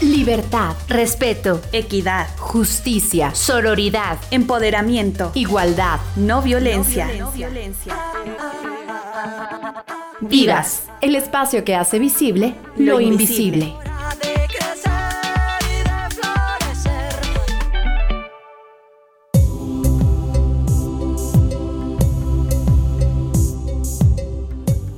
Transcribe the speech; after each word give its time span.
Libertad, 0.00 0.74
respeto, 0.88 1.60
equidad, 1.72 2.26
justicia, 2.36 3.34
sororidad, 3.34 4.18
empoderamiento, 4.30 5.30
igualdad, 5.34 6.00
no 6.16 6.42
violencia. 6.42 7.08
Vivas, 10.20 10.88
el 11.00 11.14
espacio 11.14 11.64
que 11.64 11.76
hace 11.76 11.98
visible 11.98 12.54
lo, 12.76 13.00
invisible. 13.00 13.72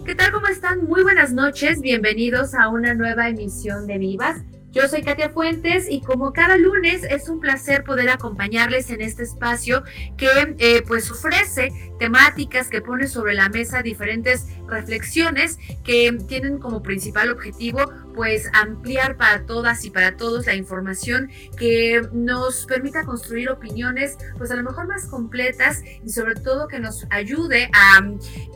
¿Qué 0.04 0.14
tal? 0.14 0.32
¿Cómo 0.32 0.46
están? 0.48 0.86
Muy 0.86 1.02
buenas 1.02 1.32
noches. 1.32 1.80
Bienvenidos 1.80 2.54
a 2.54 2.68
una 2.68 2.94
nueva 2.94 3.28
emisión 3.28 3.86
de 3.86 3.98
Vivas. 3.98 4.42
Yo 4.76 4.86
soy 4.88 5.00
Katia 5.00 5.30
Fuentes 5.30 5.86
y 5.88 6.02
como 6.02 6.34
cada 6.34 6.58
lunes 6.58 7.02
es 7.08 7.30
un 7.30 7.40
placer 7.40 7.82
poder 7.82 8.10
acompañarles 8.10 8.90
en 8.90 9.00
este 9.00 9.22
espacio 9.22 9.84
que 10.18 10.28
eh, 10.58 10.82
pues 10.86 11.10
ofrece 11.10 11.72
temáticas 11.98 12.68
que 12.68 12.82
pone 12.82 13.06
sobre 13.06 13.32
la 13.32 13.48
mesa 13.48 13.80
diferentes 13.80 14.44
reflexiones 14.68 15.58
que 15.82 16.12
tienen 16.28 16.58
como 16.58 16.82
principal 16.82 17.30
objetivo 17.30 17.90
pues 18.14 18.50
ampliar 18.52 19.16
para 19.16 19.46
todas 19.46 19.82
y 19.86 19.90
para 19.90 20.18
todos 20.18 20.44
la 20.44 20.54
información 20.54 21.30
que 21.56 22.02
nos 22.12 22.66
permita 22.66 23.04
construir 23.04 23.48
opiniones 23.48 24.18
pues 24.36 24.50
a 24.50 24.56
lo 24.56 24.62
mejor 24.62 24.88
más 24.88 25.06
completas 25.06 25.82
y 26.04 26.10
sobre 26.10 26.34
todo 26.34 26.68
que 26.68 26.80
nos 26.80 27.06
ayude 27.08 27.70
a 27.72 28.06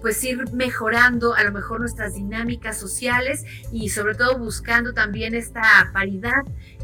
pues 0.03 0.23
ir 0.23 0.53
mejorando 0.53 1.33
a 1.35 1.45
lo 1.45 1.53
mejor 1.53 1.81
nuestras 1.81 2.15
dinámicas 2.15 2.79
sociales 2.79 3.47
y 3.73 3.89
sobre 3.89 4.15
todo 4.15 4.37
buscando 4.37 4.93
también 4.93 5.35
esta 5.35 5.63
paridad 5.95 6.10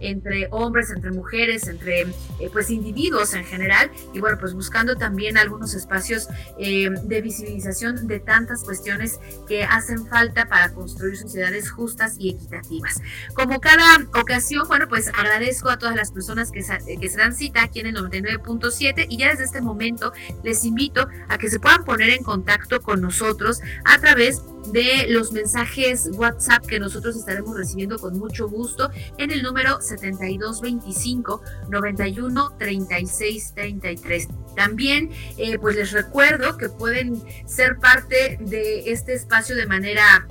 entre 0.01 0.49
hombres, 0.51 0.91
entre 0.91 1.11
mujeres, 1.11 1.67
entre 1.69 2.03
eh, 2.03 2.51
pues 2.53 2.71
individuos 2.71 3.35
en 3.35 3.45
general. 3.45 3.91
Y 4.13 4.21
bueno 4.21 4.39
pues 4.39 4.55
buscando 4.55 4.97
también 4.97 5.37
algunos 5.37 5.75
espacios 5.75 6.29
eh, 6.59 6.89
de 7.03 7.21
visibilización 7.21 8.07
de 8.07 8.21
tantas 8.21 8.63
cuestiones 8.65 9.19
que 9.49 9.65
hacen 9.65 10.07
falta 10.07 10.47
para 10.47 10.73
construir 10.73 11.17
sociedades 11.17 11.71
justas 11.71 12.17
y 12.19 12.31
equitativas. 12.31 13.01
Como 13.35 13.61
cada 13.61 13.99
ocasión, 14.19 14.67
bueno 14.69 14.89
pues 14.89 15.09
agradezco 15.09 15.71
a 15.71 15.79
todas 15.79 15.97
las 15.97 16.13
personas 16.13 16.51
que, 16.51 16.61
que 17.01 17.09
se 17.09 17.19
dan 17.19 17.35
cita 17.35 17.63
aquí 17.63 17.81
en 17.81 17.87
el 17.87 17.97
99.7 17.97 19.07
y 19.09 19.19
ya 19.19 19.31
desde 19.31 19.45
este 19.45 19.61
momento 19.61 20.13
les 20.43 20.65
invito 20.65 21.09
a 21.29 21.39
que 21.39 21.49
se 21.49 21.61
puedan 21.61 21.85
poner 21.85 22.11
en 22.11 22.23
contacto 22.23 22.81
con 22.83 23.01
nosotros 23.01 23.61
a 23.85 23.99
través 23.99 24.43
de 24.73 25.07
los 25.09 25.33
mensajes 25.33 26.11
WhatsApp 26.13 26.67
que 26.67 26.81
nosotros 26.81 27.17
estaremos 27.17 27.57
recibiendo 27.57 27.99
con 27.99 28.19
mucho 28.19 28.49
gusto 28.49 28.91
en 29.19 29.31
el 29.31 29.43
número 29.43 29.81
7225 29.81 31.43
91 31.69 32.57
36 32.59 33.53
33. 33.55 34.29
También, 34.55 35.11
eh, 35.37 35.59
pues 35.59 35.77
les 35.77 35.93
recuerdo 35.93 36.57
que 36.57 36.69
pueden 36.69 37.23
ser 37.47 37.77
parte 37.79 38.39
de 38.41 38.91
este 38.91 39.15
espacio 39.15 39.57
de 39.57 39.67
manera 39.67 40.27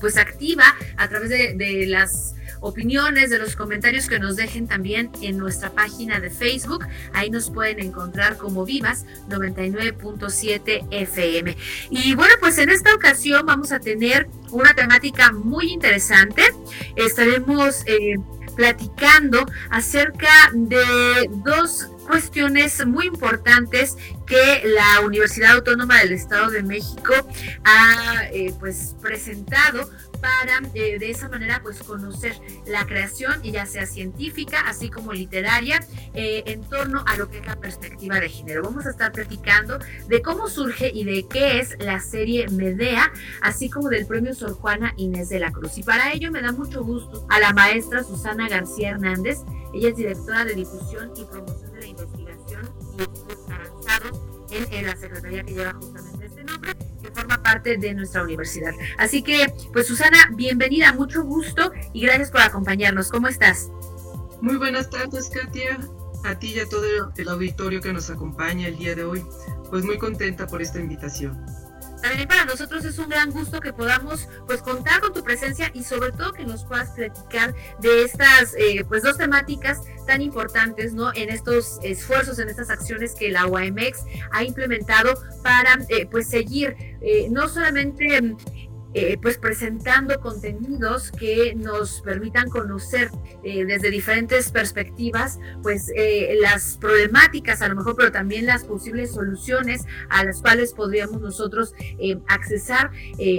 pues 0.00 0.16
activa 0.16 0.64
a 0.96 1.08
través 1.08 1.30
de 1.30 1.86
las 1.86 2.33
opiniones, 2.64 3.30
de 3.30 3.38
los 3.38 3.56
comentarios 3.56 4.08
que 4.08 4.18
nos 4.18 4.36
dejen 4.36 4.66
también 4.66 5.10
en 5.20 5.36
nuestra 5.36 5.70
página 5.70 6.18
de 6.18 6.30
Facebook. 6.30 6.86
Ahí 7.12 7.30
nos 7.30 7.50
pueden 7.50 7.78
encontrar 7.78 8.36
como 8.38 8.64
Vivas 8.64 9.04
99.7 9.28 10.86
FM. 10.90 11.56
Y 11.90 12.14
bueno, 12.14 12.34
pues 12.40 12.58
en 12.58 12.70
esta 12.70 12.94
ocasión 12.94 13.44
vamos 13.44 13.70
a 13.70 13.80
tener 13.80 14.28
una 14.50 14.74
temática 14.74 15.30
muy 15.32 15.72
interesante. 15.72 16.42
Estaremos 16.96 17.82
eh, 17.86 18.16
platicando 18.56 19.44
acerca 19.70 20.50
de 20.54 21.28
dos 21.44 21.88
cuestiones 22.06 22.84
muy 22.86 23.06
importantes 23.06 23.96
que 24.26 24.62
la 24.64 25.00
Universidad 25.04 25.52
Autónoma 25.52 26.00
del 26.00 26.12
Estado 26.12 26.50
de 26.50 26.62
México 26.62 27.14
ha 27.64 28.24
eh, 28.32 28.54
pues 28.60 28.94
presentado 29.00 29.90
para 30.24 30.62
eh, 30.72 30.98
de 30.98 31.10
esa 31.10 31.28
manera 31.28 31.60
pues 31.62 31.82
conocer 31.82 32.40
la 32.66 32.86
creación, 32.86 33.42
ya 33.42 33.66
sea 33.66 33.84
científica, 33.84 34.62
así 34.66 34.88
como 34.88 35.12
literaria, 35.12 35.80
eh, 36.14 36.42
en 36.46 36.62
torno 36.62 37.04
a 37.06 37.16
lo 37.16 37.28
que 37.28 37.38
es 37.38 37.46
la 37.46 37.56
perspectiva 37.56 38.18
de 38.20 38.30
género. 38.30 38.62
Vamos 38.62 38.86
a 38.86 38.90
estar 38.90 39.12
platicando 39.12 39.78
de 40.08 40.22
cómo 40.22 40.48
surge 40.48 40.90
y 40.94 41.04
de 41.04 41.26
qué 41.28 41.60
es 41.60 41.76
la 41.78 42.00
serie 42.00 42.48
Medea, 42.48 43.12
así 43.42 43.68
como 43.68 43.90
del 43.90 44.06
premio 44.06 44.34
Sor 44.34 44.54
Juana 44.54 44.94
Inés 44.96 45.28
de 45.28 45.40
la 45.40 45.52
Cruz. 45.52 45.76
Y 45.76 45.82
para 45.82 46.14
ello 46.14 46.30
me 46.30 46.40
da 46.40 46.52
mucho 46.52 46.82
gusto 46.82 47.26
a 47.28 47.38
la 47.38 47.52
maestra 47.52 48.02
Susana 48.02 48.48
García 48.48 48.92
Hernández. 48.92 49.40
Ella 49.74 49.90
es 49.90 49.96
directora 49.96 50.46
de 50.46 50.54
difusión 50.54 51.12
y 51.16 51.24
promoción 51.24 51.70
de 51.72 51.80
la 51.80 51.86
investigación 51.86 52.70
y 52.96 53.02
estudios 53.02 53.40
avanzados 53.50 54.20
en, 54.52 54.72
en 54.72 54.86
la 54.86 54.96
secretaría 54.96 55.44
que 55.44 55.52
lleva 55.52 55.74
justamente 55.74 56.26
este 56.26 56.44
nombre 56.44 56.72
forma 57.14 57.42
parte 57.42 57.76
de 57.76 57.94
nuestra 57.94 58.22
universidad. 58.22 58.72
Así 58.98 59.22
que, 59.22 59.52
pues 59.72 59.86
Susana, 59.86 60.30
bienvenida, 60.34 60.92
mucho 60.92 61.22
gusto 61.22 61.72
y 61.92 62.02
gracias 62.02 62.30
por 62.30 62.42
acompañarnos. 62.42 63.10
¿Cómo 63.10 63.28
estás? 63.28 63.70
Muy 64.40 64.56
buenas 64.56 64.90
tardes, 64.90 65.30
Katia. 65.30 65.78
A 66.24 66.38
ti 66.38 66.54
y 66.54 66.60
a 66.60 66.68
todo 66.68 67.12
el 67.16 67.28
auditorio 67.28 67.80
que 67.80 67.92
nos 67.92 68.10
acompaña 68.10 68.68
el 68.68 68.78
día 68.78 68.94
de 68.94 69.04
hoy. 69.04 69.24
Pues 69.70 69.84
muy 69.84 69.98
contenta 69.98 70.46
por 70.46 70.62
esta 70.62 70.80
invitación. 70.80 71.44
También 72.02 72.28
para 72.28 72.44
nosotros 72.44 72.84
es 72.84 72.98
un 72.98 73.08
gran 73.08 73.30
gusto 73.30 73.60
que 73.60 73.72
podamos 73.72 74.28
pues 74.46 74.60
contar 74.62 75.00
con 75.00 75.12
tu 75.12 75.22
presencia 75.22 75.70
y 75.74 75.84
sobre 75.84 76.12
todo 76.12 76.32
que 76.32 76.44
nos 76.44 76.64
puedas 76.64 76.90
platicar 76.90 77.54
de 77.80 78.04
estas 78.04 78.54
eh, 78.58 78.84
pues 78.86 79.02
dos 79.02 79.16
temáticas 79.16 79.80
tan 80.06 80.20
importantes 80.20 80.92
no 80.94 81.12
en 81.14 81.30
estos 81.30 81.78
esfuerzos 81.82 82.38
en 82.38 82.48
estas 82.48 82.70
acciones 82.70 83.14
que 83.14 83.30
la 83.30 83.46
UAMX 83.46 84.04
ha 84.32 84.44
implementado 84.44 85.14
para 85.42 85.78
eh, 85.88 86.06
pues 86.06 86.28
seguir 86.28 86.76
eh, 87.00 87.28
no 87.30 87.48
solamente 87.48 88.36
eh, 88.94 89.18
pues 89.20 89.38
presentando 89.38 90.20
contenidos 90.20 91.10
que 91.10 91.54
nos 91.56 92.00
permitan 92.02 92.48
conocer 92.48 93.10
eh, 93.42 93.64
desde 93.64 93.90
diferentes 93.90 94.52
perspectivas 94.52 95.40
pues 95.64 95.90
eh, 95.96 96.36
las 96.40 96.78
problemáticas 96.78 97.60
a 97.60 97.68
lo 97.68 97.74
mejor 97.74 97.96
pero 97.96 98.12
también 98.12 98.46
las 98.46 98.62
posibles 98.62 99.12
soluciones 99.12 99.84
a 100.10 100.24
las 100.24 100.40
cuales 100.40 100.72
podríamos 100.74 101.20
nosotros 101.20 101.74
accesar 102.28 102.92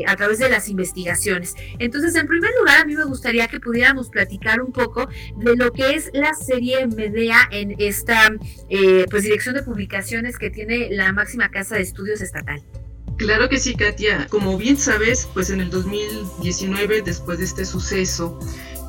a 0.08 0.16
través 0.16 0.40
de 0.40 0.50
las 0.50 0.68
investigaciones. 0.68 1.56
Entonces 1.80 2.16
en 2.16 2.28
primer 2.28 2.52
lugar 2.60 2.82
a 2.82 2.86
mí 2.86 2.96
me 2.96 3.06
gustaría 3.06 3.48
que 3.48 3.60
pudiéramos 3.60 4.10
platicar 4.10 4.62
un 4.62 4.72
poco 4.72 5.08
de 5.38 5.56
lo 5.56 5.72
que 5.72 5.96
es 5.96 6.10
la 6.14 6.34
serie 6.34 6.86
Medea 6.88 7.48
en 7.52 7.76
esta 7.80 8.34
pues 9.10 9.24
dirección 9.24 9.56
de 9.56 9.64
publicaciones 9.64 10.38
que 10.38 10.50
tiene 10.50 10.90
la 10.92 11.14
máxima 11.14 11.50
casa 11.50 11.76
de 11.76 11.82
estudios 11.82 12.22
estatal 12.22 12.62
Claro 13.18 13.48
que 13.48 13.60
sí, 13.60 13.76
Katia. 13.76 14.28
Como 14.30 14.58
bien 14.58 14.78
sabes, 14.78 15.28
pues 15.34 15.50
en 15.50 15.62
el 15.62 15.70
2019, 15.70 17.02
después 17.02 17.40
de 17.40 17.46
este 17.46 17.66
suceso 17.66 18.38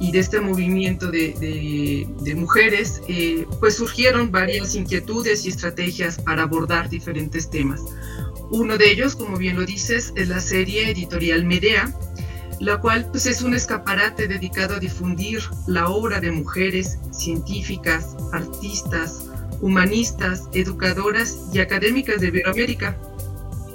y 0.00 0.10
de 0.10 0.18
este 0.18 0.40
movimiento 0.40 1.10
de, 1.10 2.34
mujeres, 2.34 3.02
eh, 3.08 3.46
pues 3.60 3.76
surgieron 3.76 4.32
varias 4.32 4.74
inquietudes 4.74 5.46
y 5.46 5.50
estrategias 5.50 6.20
para 6.20 6.42
abordar 6.42 6.88
diferentes 6.88 7.48
temas. 7.50 7.80
Uno 8.50 8.76
de 8.76 8.90
ellos, 8.90 9.14
como 9.14 9.36
bien 9.36 9.56
lo 9.56 9.64
dices, 9.64 10.12
es 10.16 10.28
la 10.28 10.40
serie 10.40 10.90
editorial 10.90 11.44
Medea, 11.44 11.94
la 12.60 12.80
cual 12.80 13.08
pues, 13.10 13.26
es 13.26 13.42
un 13.42 13.54
escaparate 13.54 14.26
dedicado 14.26 14.76
a 14.76 14.78
difundir 14.80 15.40
la 15.68 15.88
obra 15.88 16.20
de 16.20 16.32
mujeres 16.32 16.98
científicas, 17.12 18.16
artistas, 18.32 19.26
humanistas, 19.60 20.48
educadoras 20.52 21.38
y 21.52 21.60
académicas 21.60 22.20
de 22.20 22.28
Iberoamérica 22.28 22.98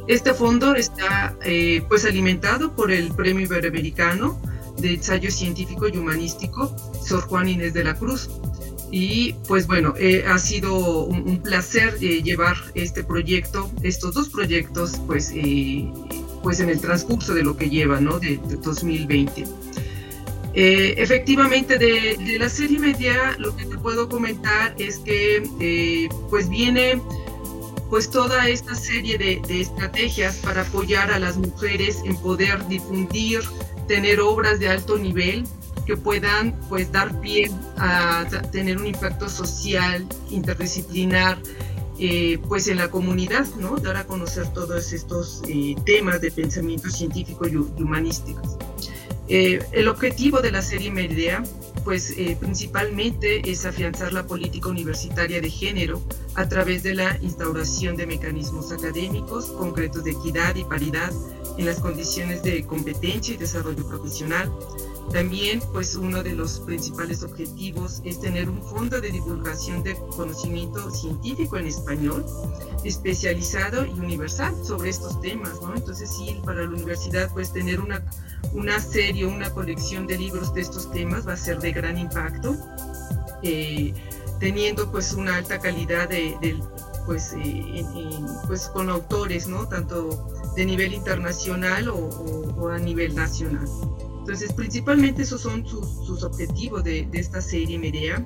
este 0.07 0.33
fondo 0.33 0.75
está 0.75 1.35
eh, 1.43 1.83
pues 1.87 2.05
alimentado 2.05 2.75
por 2.75 2.91
el 2.91 3.13
Premio 3.13 3.45
Iberoamericano 3.45 4.41
de 4.77 4.95
Ensayo 4.95 5.29
Científico 5.29 5.87
y 5.87 5.97
Humanístico, 5.97 6.75
Sor 7.05 7.21
Juan 7.21 7.49
Inés 7.49 7.73
de 7.73 7.83
la 7.83 7.95
Cruz. 7.95 8.29
Y 8.91 9.33
pues 9.47 9.67
bueno, 9.67 9.93
eh, 9.97 10.25
ha 10.27 10.37
sido 10.37 11.05
un, 11.05 11.41
placer 11.41 11.97
eh, 12.01 12.21
llevar 12.21 12.57
este 12.73 13.03
proyecto, 13.03 13.71
estos 13.83 14.13
dos 14.13 14.29
proyectos, 14.29 14.99
pues, 15.07 15.33
pues 16.43 16.59
en 16.59 16.69
el 16.69 16.81
transcurso 16.81 17.33
de 17.33 17.43
lo 17.43 17.55
que 17.55 17.69
lleva, 17.69 18.01
¿no? 18.01 18.19
De, 18.19 18.37
2020. 18.61 19.45
efectivamente, 20.53 21.77
de, 21.77 22.17
de, 22.17 22.37
la 22.37 22.49
serie 22.49 22.79
media, 22.79 23.37
lo 23.37 23.55
que 23.55 23.65
te 23.65 23.77
puedo 23.77 24.09
comentar 24.09 24.75
es 24.77 24.97
que 24.97 26.09
pues 26.29 26.49
viene 26.49 27.01
pues 27.91 28.09
toda 28.09 28.47
esta 28.47 28.73
serie 28.73 29.17
de, 29.17 29.41
estrategias 29.49 30.37
para 30.37 30.61
apoyar 30.61 31.11
a 31.11 31.19
las 31.19 31.35
mujeres 31.35 32.01
en 32.05 32.15
poder 32.15 32.65
difundir, 32.69 33.41
tener 33.85 34.21
obras 34.21 34.59
de 34.59 34.69
alto 34.69 34.97
nivel 34.97 35.43
que 35.85 35.97
puedan 35.97 36.57
pues 36.69 36.89
dar 36.89 37.19
pie 37.19 37.51
a 37.77 38.25
tener 38.53 38.77
un 38.77 38.87
impacto 38.87 39.27
social, 39.27 40.07
interdisciplinar, 40.29 41.37
eh, 41.99 42.39
pues 42.47 42.69
en 42.69 42.77
la 42.77 42.89
comunidad, 42.89 43.45
¿no? 43.59 43.75
Dar 43.75 43.97
a 43.97 44.07
conocer 44.07 44.47
todos 44.53 44.93
estos 44.93 45.41
eh, 45.49 45.75
temas 45.85 46.21
de 46.21 46.31
pensamiento 46.31 46.89
científico 46.89 47.45
y, 47.45 47.57
humanístico. 47.57 48.41
El 49.31 49.87
objetivo 49.87 50.41
de 50.41 50.51
la 50.51 50.61
serie 50.61 50.91
Medea 50.91 51.43
pues 51.83 52.13
principalmente 52.39 53.49
es 53.49 53.65
afianzar 53.65 54.13
la 54.13 54.27
política 54.27 54.69
universitaria 54.69 55.41
de 55.41 55.49
género 55.49 56.01
a 56.35 56.47
través 56.47 56.83
de 56.83 56.95
la 56.95 57.17
instauración 57.21 57.95
de 57.95 58.05
mecanismos 58.05 58.71
académicos 58.71 59.45
concretos 59.51 60.03
de 60.03 60.11
equidad 60.11 60.55
y 60.55 60.63
paridad 60.63 61.11
en 61.57 61.65
las 61.65 61.79
condiciones 61.79 62.43
de 62.43 62.65
competencia 62.65 63.33
y 63.33 63.37
desarrollo 63.37 63.87
profesional. 63.87 64.51
También, 65.13 65.61
pues 65.73 65.95
uno 65.95 66.23
de 66.23 66.35
los 66.35 66.61
principales 66.61 67.21
objetivos 67.23 68.01
es 68.05 68.21
tener 68.21 68.49
un 68.49 68.61
fondo 68.63 69.01
de 69.01 69.11
divulgación 69.11 69.83
de 69.83 69.95
conocimiento 70.15 70.89
científico 70.91 71.57
en 71.57 71.67
español, 71.67 72.25
especializado 72.85 73.85
y 73.85 73.91
universal 73.91 74.55
sobre 74.63 74.89
estos 74.89 75.19
temas, 75.19 75.61
¿no? 75.61 75.75
Entonces 75.75 76.09
sí, 76.09 76.39
para 76.45 76.63
la 76.63 76.69
universidad, 76.69 77.29
pues 77.33 77.51
tener 77.51 77.81
una, 77.81 78.01
una 78.53 78.79
serie, 78.79 79.25
una 79.25 79.49
colección 79.49 80.07
de 80.07 80.17
libros 80.17 80.53
de 80.53 80.61
estos 80.61 80.89
temas 80.91 81.27
va 81.27 81.33
a 81.33 81.37
ser 81.37 81.59
de 81.59 81.73
gran 81.73 81.97
impacto, 81.97 82.55
eh, 83.43 83.93
teniendo 84.39 84.91
pues 84.91 85.13
una 85.13 85.35
alta 85.35 85.59
calidad 85.59 86.09
de, 86.09 86.57
pues, 87.05 87.33
eh, 87.37 87.85
pues 88.47 88.67
con 88.69 88.89
autores, 88.89 89.47
¿no? 89.47 89.67
Tanto 89.67 90.27
de 90.55 90.65
nivel 90.65 90.93
internacional 90.93 91.89
o, 91.89 92.69
a 92.69 92.77
nivel 92.79 93.15
nacional. 93.15 93.67
Entonces, 94.21 94.53
principalmente 94.53 95.23
esos 95.23 95.41
son 95.41 95.65
sus, 95.65 96.23
objetivos 96.23 96.83
de, 96.83 97.07
esta 97.13 97.41
serie 97.41 97.79
Medea, 97.79 98.23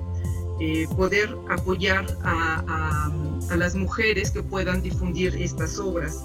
eh, 0.60 0.86
poder 0.94 1.34
apoyar 1.48 2.06
a, 2.22 3.10
las 3.56 3.74
mujeres 3.74 4.30
que 4.30 4.42
puedan 4.42 4.82
difundir 4.82 5.34
estas 5.36 5.78
obras. 5.78 6.22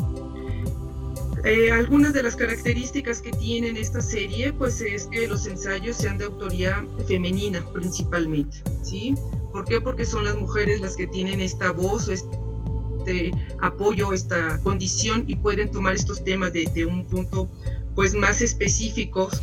Eh, 1.46 1.72
algunas 1.72 2.14
de 2.14 2.24
las 2.24 2.36
características 2.36 3.22
que 3.22 3.32
tienen 3.32 3.78
esta 3.78 4.02
serie, 4.02 4.52
pues 4.52 4.82
es 4.82 5.06
que 5.06 5.28
los 5.28 5.48
ensayos 5.48 5.96
sean 5.96 6.18
de 6.18 6.26
autoría 6.26 6.86
femenina 7.08 7.66
principalmente, 7.74 8.58
¿sí? 8.84 9.16
¿Por 9.54 9.64
qué? 9.66 9.80
Porque 9.80 10.06
son 10.06 10.26
las 10.26 10.36
mujeres 10.36 10.82
las 10.82 10.98
que 10.98 11.08
tienen 11.08 11.40
esta 11.40 11.72
voz 11.72 12.10
este 12.10 13.32
apoyo, 13.62 14.14
esta 14.14 14.60
condición 14.62 15.24
y 15.28 15.36
pueden 15.36 15.72
tomar 15.72 15.96
estos 15.96 16.24
temas 16.24 16.54
de, 16.54 16.86
un 16.86 17.06
punto 17.06 17.50
pues 17.96 18.14
más 18.14 18.42
específicos. 18.42 19.42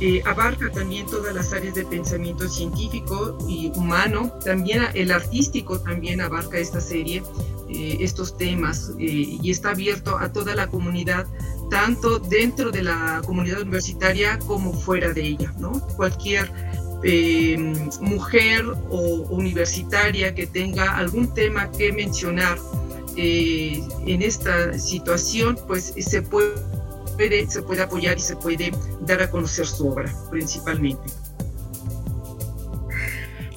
Eh, 0.00 0.22
abarca 0.24 0.70
también 0.70 1.06
todas 1.06 1.34
las 1.34 1.52
áreas 1.52 1.74
de 1.74 1.84
pensamiento 1.84 2.48
científico 2.48 3.36
y 3.48 3.72
humano, 3.74 4.32
también 4.44 4.84
el 4.94 5.10
artístico 5.10 5.80
también 5.80 6.20
abarca 6.20 6.56
esta 6.56 6.80
serie, 6.80 7.20
eh, 7.68 7.96
estos 7.98 8.36
temas 8.36 8.92
eh, 9.00 9.38
y 9.42 9.50
está 9.50 9.70
abierto 9.70 10.16
a 10.16 10.32
toda 10.32 10.54
la 10.54 10.68
comunidad, 10.68 11.26
tanto 11.68 12.20
dentro 12.20 12.70
de 12.70 12.82
la 12.82 13.22
comunidad 13.26 13.62
universitaria 13.62 14.38
como 14.38 14.72
fuera 14.72 15.12
de 15.12 15.22
ella, 15.22 15.52
¿no? 15.58 15.72
Cualquier 15.96 16.48
mujer 18.00 18.64
o 18.90 19.26
universitaria 19.30 20.34
que 20.34 20.46
tenga 20.46 20.96
algún 20.96 21.32
tema 21.32 21.70
que 21.70 21.92
mencionar 21.92 22.58
en 23.16 24.22
esta 24.22 24.76
situación, 24.78 25.58
pues 25.66 25.92
se 25.96 26.22
puede, 26.22 26.54
se 27.48 27.62
puede 27.62 27.82
apoyar 27.82 28.16
y 28.16 28.20
se 28.20 28.36
puede 28.36 28.72
dar 29.00 29.20
a 29.22 29.30
conocer 29.30 29.66
su 29.66 29.88
obra 29.88 30.12
principalmente. 30.30 31.02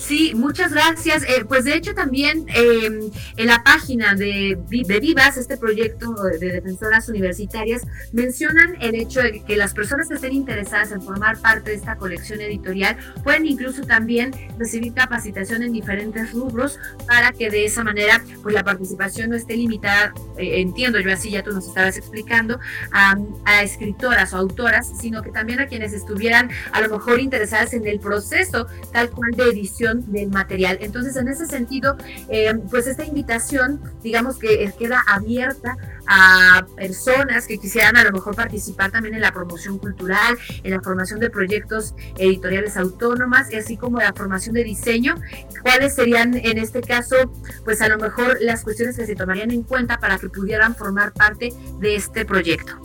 Sí, 0.02 0.34
muchas 0.36 0.74
gracias. 0.74 1.24
Eh, 1.24 1.46
pues 1.48 1.64
de 1.64 1.76
hecho 1.76 1.94
también 1.94 2.46
em, 2.50 3.12
en 3.38 3.46
la 3.46 3.64
página 3.64 4.16
de, 4.16 4.58
de, 4.68 5.00
Vivas, 5.00 5.38
este 5.38 5.58
proyecto 5.58 6.16
de 6.40 6.54
defensoras 6.54 7.08
universitarias, 7.08 7.84
mencionan 8.12 8.76
el 8.82 8.96
hecho 8.96 9.22
de 9.22 9.44
que 9.44 9.56
las 9.56 9.76
personas 9.76 10.08
que 10.08 10.16
estén 10.16 10.34
interesadas 10.34 10.92
en 10.92 11.04
formar 11.04 11.38
parte 11.38 11.70
de 11.70 11.76
esta 11.76 11.98
colección 11.98 12.42
editorial 12.42 12.98
pueden 13.24 13.46
incluso 13.46 13.84
también 13.84 14.32
recibir 14.58 14.94
capacitación 14.94 15.62
en 15.62 15.72
diferentes 15.72 16.32
rubros 16.32 16.80
para 17.06 17.32
que 17.32 17.52
de 17.52 17.66
esa 17.66 17.84
manera 17.84 18.24
pues 18.42 18.56
la 18.56 18.64
participación 18.64 19.30
no 19.30 19.36
esté 19.36 19.56
limitada, 19.56 20.14
eh, 20.38 20.62
entiendo 20.62 21.00
yo 21.00 21.14
así, 21.14 21.30
ya 21.30 21.44
tú 21.44 21.52
nos 21.52 21.68
estabas 21.68 21.96
explicando, 21.98 22.60
a, 22.92 23.16
a 23.46 23.62
escritoras 23.62 24.34
o 24.34 24.38
autoras, 24.38 24.92
sino 25.00 25.22
que 25.22 25.30
también 25.30 25.60
a 25.60 25.68
quienes 25.68 25.94
estuvieran 25.94 26.50
a 26.72 26.82
lo 26.82 26.90
mejor 26.90 27.20
interesadas 27.20 27.74
en 27.74 27.86
el 27.86 28.00
proceso 28.00 28.66
tal 28.92 29.12
cual 29.12 29.32
de 29.32 29.44
edición 29.44 29.91
del 29.94 30.30
material. 30.30 30.78
Entonces, 30.82 31.16
en 31.16 31.28
ese 31.28 31.46
sentido, 31.46 31.98
eh, 32.30 32.54
pues 32.70 32.88
esta 32.88 33.06
invitación, 33.06 33.82
digamos 34.02 34.38
que 34.38 34.72
queda 34.78 35.04
abierta 35.08 35.78
a 36.08 36.66
personas 36.76 37.48
que 37.48 37.58
quisieran 37.58 37.98
a 37.98 38.04
lo 38.04 38.12
mejor 38.12 38.36
participar 38.36 38.92
también 38.92 39.16
en 39.16 39.22
la 39.22 39.32
promoción 39.32 39.78
cultural, 39.78 40.38
en 40.64 40.72
la 40.72 40.82
formación 40.82 41.20
de 41.20 41.30
proyectos 41.30 41.94
editoriales 42.18 42.78
autónomas, 42.78 43.52
y 43.52 43.56
así 43.56 43.78
como 43.78 44.00
la 44.00 44.14
formación 44.14 44.56
de 44.56 44.64
diseño. 44.64 45.16
¿Cuáles 45.62 45.96
serían 45.96 46.36
en 46.36 46.58
este 46.58 46.82
caso, 46.82 47.16
pues 47.64 47.82
a 47.82 47.88
lo 47.88 47.98
mejor 47.98 48.38
las 48.42 48.64
cuestiones 48.64 48.98
que 48.98 49.06
se 49.06 49.16
tomarían 49.16 49.52
en 49.52 49.64
cuenta 49.64 50.00
para 50.00 50.18
que 50.18 50.30
pudieran 50.30 50.76
formar 50.76 51.14
parte 51.14 51.54
de 51.80 51.96
este 51.96 52.26
proyecto? 52.26 52.80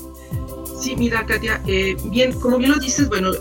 Sí, 0.81 0.94
mira, 0.97 1.25
Katia, 1.25 1.61
eh, 1.67 1.97
bien, 2.11 2.32
como 2.38 2.59
bien 2.59 2.70
lo 2.70 2.79
dices, 2.79 3.09
bueno, 3.09 3.32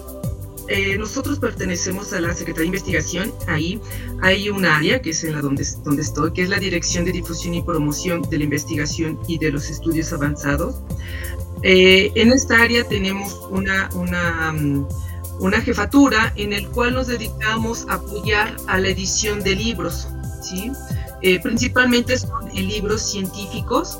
eh, 0.67 0.97
nosotros 0.97 1.39
pertenecemos 1.39 2.13
a 2.13 2.21
la 2.21 2.33
Secretaría 2.33 2.71
de 2.71 2.77
Investigación. 2.77 3.33
Ahí 3.47 3.79
hay 4.21 4.49
un 4.49 4.65
área, 4.65 5.01
que 5.01 5.11
es 5.11 5.23
en 5.23 5.33
la 5.33 5.41
donde, 5.41 5.65
donde 5.83 6.01
estoy, 6.01 6.33
que 6.33 6.41
es 6.43 6.49
la 6.49 6.57
Dirección 6.57 7.05
de 7.05 7.11
Difusión 7.11 7.53
y 7.53 7.61
Promoción 7.61 8.21
de 8.23 8.37
la 8.37 8.43
Investigación 8.45 9.19
y 9.27 9.37
de 9.37 9.51
los 9.51 9.69
Estudios 9.69 10.11
Avanzados. 10.13 10.75
Eh, 11.63 12.11
en 12.15 12.31
esta 12.31 12.61
área 12.61 12.83
tenemos 12.83 13.39
una, 13.49 13.89
una, 13.93 14.53
mm, 14.53 14.87
una 15.39 15.61
jefatura 15.61 16.33
en 16.35 16.53
el 16.53 16.67
cual 16.69 16.93
nos 16.93 17.07
dedicamos 17.07 17.85
a 17.89 17.95
apoyar 17.95 18.55
a 18.67 18.79
la 18.79 18.89
edición 18.89 19.43
de 19.43 19.55
libros, 19.55 20.07
¿sí? 20.41 20.71
Eh, 21.21 21.39
principalmente 21.41 22.17
son 22.17 22.49
libros 22.53 23.01
científicos 23.01 23.99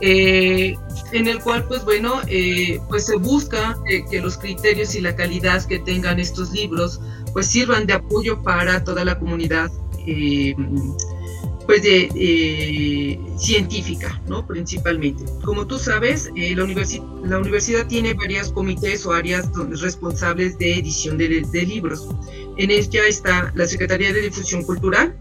eh, 0.00 0.76
en 1.12 1.26
el 1.26 1.40
cual 1.40 1.64
pues 1.66 1.84
bueno 1.84 2.20
eh, 2.28 2.78
pues 2.88 3.06
se 3.06 3.16
busca 3.16 3.76
que 4.10 4.20
los 4.20 4.36
criterios 4.38 4.94
y 4.94 5.00
la 5.00 5.16
calidad 5.16 5.64
que 5.66 5.80
tengan 5.80 6.20
estos 6.20 6.52
libros 6.52 7.00
pues 7.32 7.46
sirvan 7.46 7.86
de 7.86 7.94
apoyo 7.94 8.42
para 8.42 8.84
toda 8.84 9.04
la 9.04 9.18
comunidad 9.18 9.70
eh, 10.06 10.54
pues 11.66 11.82
de 11.82 13.20
científica 13.38 14.22
no 14.28 14.46
principalmente. 14.46 15.24
Como 15.44 15.66
tú 15.66 15.78
sabes 15.78 16.30
la, 16.34 16.64
la, 17.24 17.38
universidad 17.38 17.86
tiene 17.86 18.14
varias 18.14 18.52
comités 18.52 19.04
o 19.04 19.12
áreas 19.12 19.50
responsables 19.80 20.58
de 20.58 20.78
edición 20.78 21.18
de, 21.18 21.44
de 21.50 21.62
libros. 21.62 22.08
En 22.56 22.70
ella 22.70 23.02
está 23.06 23.52
la 23.54 23.66
secretaría 23.66 24.12
de 24.12 24.22
difusión 24.22 24.62
cultural 24.62 25.16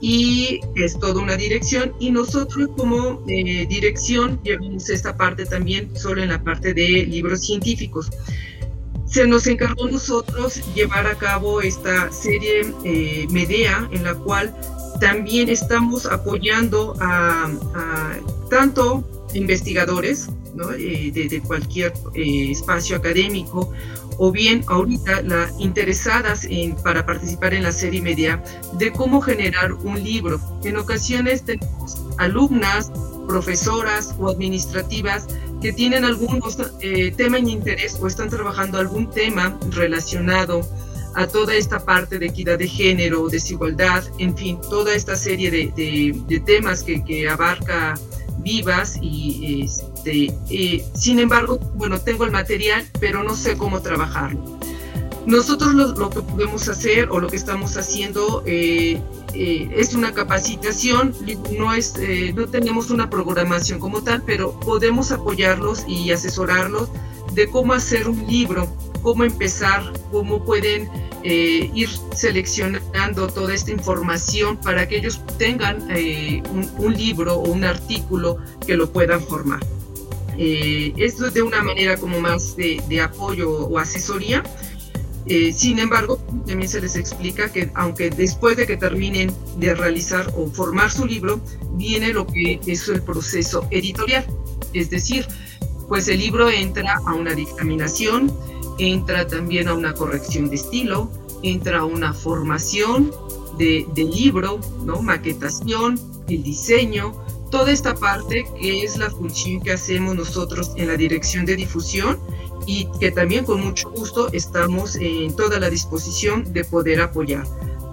y 0.00 0.60
es 0.74 0.98
toda 0.98 1.22
una 1.22 1.36
dirección 1.36 1.94
y 1.98 2.10
nosotros 2.10 2.68
como 2.76 3.22
eh, 3.28 3.66
dirección 3.68 4.40
llevamos 4.42 4.90
esta 4.90 5.16
parte 5.16 5.46
también 5.46 5.90
solo 5.96 6.22
en 6.22 6.28
la 6.28 6.42
parte 6.42 6.74
de 6.74 7.06
libros 7.06 7.46
científicos. 7.46 8.10
Se 9.06 9.26
nos 9.26 9.46
encargó 9.46 9.88
nosotros 9.88 10.60
llevar 10.74 11.06
a 11.06 11.16
cabo 11.16 11.62
esta 11.62 12.10
serie 12.10 12.72
eh, 12.84 13.26
Medea 13.30 13.88
en 13.92 14.04
la 14.04 14.14
cual 14.14 14.54
también 15.00 15.48
estamos 15.48 16.06
apoyando 16.06 16.94
a, 17.00 17.50
tanto 18.50 19.28
investigadores 19.34 20.28
eh, 20.78 21.10
de, 21.12 21.40
cualquier 21.42 21.92
espacio 22.14 22.96
académico 22.96 23.72
o 24.18 24.32
bien 24.32 24.64
ahorita 24.66 25.22
la, 25.22 25.50
interesadas 25.58 26.44
en, 26.44 26.74
para 26.76 27.04
participar 27.04 27.54
en 27.54 27.62
la 27.62 27.72
serie 27.72 28.00
media 28.02 28.42
de 28.74 28.92
cómo 28.92 29.20
generar 29.20 29.72
un 29.72 30.02
libro. 30.02 30.40
En 30.64 30.76
ocasiones 30.76 31.44
tenemos 31.44 32.02
alumnas, 32.18 32.90
profesoras 33.26 34.14
o 34.18 34.30
administrativas 34.30 35.26
que 35.60 35.72
tienen 35.72 36.04
algún 36.04 36.40
eh, 36.80 37.12
tema 37.16 37.38
en 37.38 37.48
interés 37.48 37.98
o 38.00 38.06
están 38.06 38.28
trabajando 38.28 38.78
algún 38.78 39.10
tema 39.10 39.58
relacionado 39.70 40.60
a 41.14 41.26
toda 41.26 41.54
esta 41.54 41.84
parte 41.84 42.18
de 42.18 42.26
equidad 42.26 42.58
de 42.58 42.68
género, 42.68 43.28
desigualdad, 43.28 44.04
en 44.18 44.36
fin, 44.36 44.60
toda 44.60 44.94
esta 44.94 45.16
serie 45.16 45.50
de, 45.50 45.72
de, 46.28 46.40
temas 46.40 46.82
que, 46.82 47.02
que 47.02 47.26
abarca 47.26 47.94
vivas 48.38 48.98
y 49.00 49.62
este, 49.62 50.34
eh, 50.50 50.84
sin 50.94 51.18
embargo, 51.18 51.58
bueno, 51.74 52.00
tengo 52.00 52.24
el 52.24 52.30
material, 52.30 52.86
pero 53.00 53.22
no 53.22 53.34
sé 53.34 53.56
cómo 53.56 53.80
trabajarlo. 53.80 54.58
Nosotros 55.26 55.74
lo, 55.74 56.10
que 56.10 56.22
podemos 56.22 56.68
hacer 56.68 57.08
o 57.10 57.18
lo 57.18 57.28
que 57.28 57.36
estamos 57.36 57.76
haciendo 57.76 58.44
eh, 58.46 59.02
eh, 59.34 59.68
es 59.74 59.92
una 59.94 60.12
capacitación, 60.14 61.12
no, 61.58 61.74
es, 61.74 61.94
no 62.34 62.46
tenemos 62.46 62.90
una 62.90 63.10
programación 63.10 63.80
como 63.80 64.02
tal, 64.04 64.22
pero 64.22 64.58
podemos 64.60 65.10
apoyarlos 65.10 65.84
y 65.88 66.12
asesorarlos 66.12 66.88
de 67.34 67.48
cómo 67.50 67.72
hacer 67.72 68.08
un 68.08 68.24
libro, 68.28 68.72
cómo 69.06 69.22
empezar, 69.22 69.84
cómo 70.10 70.44
pueden 70.44 70.88
eh, 71.22 71.70
ir 71.72 71.88
seleccionando 72.12 73.28
toda 73.28 73.54
esta 73.54 73.70
información 73.70 74.56
para 74.56 74.88
que 74.88 74.96
ellos 74.96 75.20
tengan 75.38 75.76
eh, 75.90 76.42
un, 76.76 76.92
libro 76.92 77.36
o 77.36 77.52
un 77.52 77.62
artículo 77.62 78.38
que 78.66 78.76
lo 78.76 78.90
puedan 78.90 79.20
formar. 79.20 79.60
eh, 80.36 80.92
esto 80.96 81.30
de 81.30 81.40
una 81.40 81.62
manera 81.62 81.96
como 81.96 82.20
más 82.20 82.56
de, 82.56 83.00
apoyo 83.00 83.68
o 83.68 83.78
asesoría. 83.78 84.42
Eh, 85.26 85.52
sin 85.52 85.78
embargo, 85.78 86.18
también 86.44 86.68
se 86.68 86.80
les 86.80 86.96
explica 86.96 87.48
que 87.52 87.70
aunque 87.74 88.10
después 88.10 88.56
de 88.56 88.66
que 88.66 88.76
terminen 88.76 89.32
de 89.58 89.72
realizar 89.76 90.26
o 90.36 90.48
formar 90.48 90.90
su 90.90 91.06
libro, 91.06 91.40
viene 91.74 92.12
lo 92.12 92.26
que 92.26 92.58
es 92.66 92.88
el 92.88 93.02
proceso 93.02 93.68
editorial. 93.70 94.26
Es 94.72 94.90
decir, 94.90 95.28
pues 95.88 96.08
el 96.08 96.18
libro 96.18 96.50
entra 96.50 97.00
a 97.06 97.14
una 97.14 97.34
dictaminación, 97.34 98.32
entra 98.78 99.26
también 99.26 99.68
a 99.68 99.74
una 99.74 99.94
corrección 99.94 100.48
de 100.48 100.56
estilo, 100.56 101.10
entra 101.42 101.80
a 101.80 101.84
una 101.84 102.12
formación 102.12 103.10
de, 103.58 103.86
libro, 103.96 104.60
¿no? 104.84 105.02
maquetación, 105.02 105.98
el 106.28 106.42
diseño, 106.42 107.12
toda 107.50 107.70
esta 107.70 107.94
parte 107.94 108.44
que 108.60 108.82
es 108.82 108.98
la 108.98 109.10
función 109.10 109.60
que 109.62 109.72
hacemos 109.72 110.14
nosotros 110.14 110.72
en 110.76 110.88
la 110.88 110.96
dirección 110.96 111.46
de 111.46 111.56
difusión 111.56 112.18
y 112.66 112.88
que 112.98 113.10
también 113.12 113.44
con 113.44 113.64
mucho 113.64 113.90
gusto 113.90 114.28
estamos 114.32 114.96
en 114.96 115.34
toda 115.36 115.60
la 115.60 115.70
disposición 115.70 116.52
de 116.52 116.64
poder 116.64 117.00
apoyar 117.00 117.46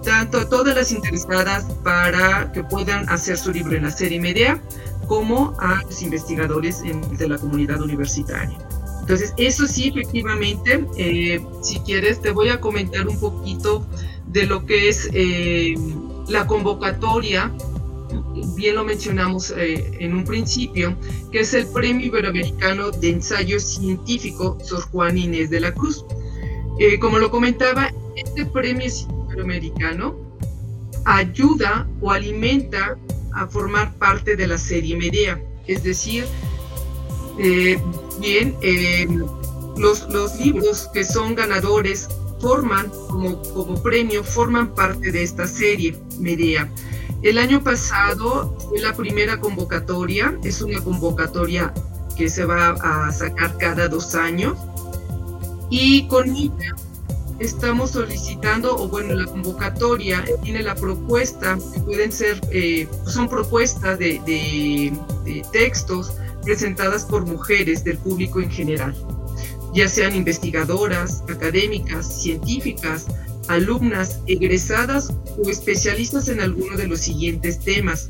tanto 0.04 0.38
a 0.38 0.48
todas 0.48 0.76
las 0.76 0.92
interesadas 0.92 1.64
para 1.82 2.52
que 2.52 2.62
puedan 2.62 3.08
hacer 3.08 3.38
su 3.38 3.52
libro 3.52 3.74
en 3.76 3.84
la 3.84 3.90
serie 3.90 4.20
media 4.20 4.62
como 5.08 5.56
a 5.58 5.82
los 5.82 6.02
investigadores 6.02 6.82
de 6.82 7.28
la 7.28 7.38
comunidad 7.38 7.80
universitaria. 7.80 8.58
Entonces, 9.04 9.34
eso 9.36 9.66
sí, 9.66 9.88
efectivamente, 9.88 10.82
eh, 10.96 11.38
si 11.60 11.78
quieres, 11.80 12.22
te 12.22 12.30
voy 12.30 12.48
a 12.48 12.58
comentar 12.58 13.06
un 13.06 13.20
poquito 13.20 13.86
de 14.28 14.46
lo 14.46 14.64
que 14.64 14.88
es 14.88 15.10
eh, 15.12 15.74
la 16.26 16.46
convocatoria, 16.46 17.52
bien 18.56 18.76
lo 18.76 18.82
mencionamos 18.82 19.52
eh, 19.58 19.92
en 20.00 20.14
un 20.14 20.24
principio, 20.24 20.96
que 21.30 21.40
es 21.40 21.52
el 21.52 21.66
Premio 21.66 22.06
Iberoamericano 22.06 22.92
de 22.92 23.10
Ensayo 23.10 23.60
Científico 23.60 24.56
Sor 24.64 24.80
Juan 24.90 25.18
Inés 25.18 25.50
de 25.50 25.60
la 25.60 25.74
Cruz. 25.74 26.02
Como 26.98 27.18
lo 27.18 27.30
comentaba, 27.30 27.92
este 28.16 28.46
premio 28.46 28.88
iberoamericano 29.28 30.16
ayuda 31.04 31.86
o 32.00 32.10
alimenta 32.10 32.96
a 33.34 33.46
formar 33.48 33.94
parte 33.96 34.34
de 34.34 34.46
la 34.46 34.56
serie 34.56 34.96
Medea, 34.96 35.38
es 35.66 35.82
decir, 35.82 36.24
bien, 38.20 38.56
los, 39.76 40.08
los 40.08 40.38
libros 40.38 40.88
que 40.92 41.04
son 41.04 41.34
ganadores 41.34 42.08
forman 42.40 42.90
como, 43.08 43.40
como 43.54 43.82
premio, 43.82 44.22
forman 44.22 44.74
parte 44.74 45.10
de 45.10 45.22
esta 45.22 45.46
serie 45.46 45.96
Medea. 46.18 46.70
El 47.22 47.38
año 47.38 47.62
pasado 47.62 48.54
fue 48.68 48.80
la 48.80 48.92
primera 48.94 49.40
convocatoria, 49.40 50.38
es 50.44 50.60
una 50.60 50.80
convocatoria 50.80 51.72
que 52.16 52.28
se 52.28 52.44
va 52.44 52.70
a 52.70 53.10
sacar 53.12 53.56
cada 53.56 53.88
dos 53.88 54.14
años 54.14 54.58
y 55.70 56.06
con 56.08 56.28
ella 56.28 56.76
estamos 57.38 57.92
solicitando, 57.92 58.76
o 58.76 58.88
bueno, 58.88 59.14
la 59.14 59.24
convocatoria 59.24 60.22
tiene 60.42 60.62
la 60.62 60.74
propuesta, 60.74 61.58
pueden 61.84 62.12
ser, 62.12 62.40
eh, 62.52 62.86
son 63.06 63.28
propuestas 63.28 63.98
de, 63.98 64.20
de 65.24 65.42
textos 65.50 66.12
presentadas 66.44 67.04
por 67.04 67.26
mujeres 67.26 67.84
del 67.84 67.98
público 67.98 68.40
en 68.40 68.50
general 68.50 68.94
ya 69.74 69.88
sean 69.88 70.14
investigadoras, 70.14 71.24
académicas, 71.28 72.22
científicas, 72.22 73.06
alumnas, 73.48 74.20
egresadas 74.26 75.12
o 75.36 75.50
especialistas 75.50 76.28
en 76.28 76.40
alguno 76.40 76.76
de 76.76 76.86
los 76.86 77.00
siguientes 77.00 77.58
temas, 77.58 78.08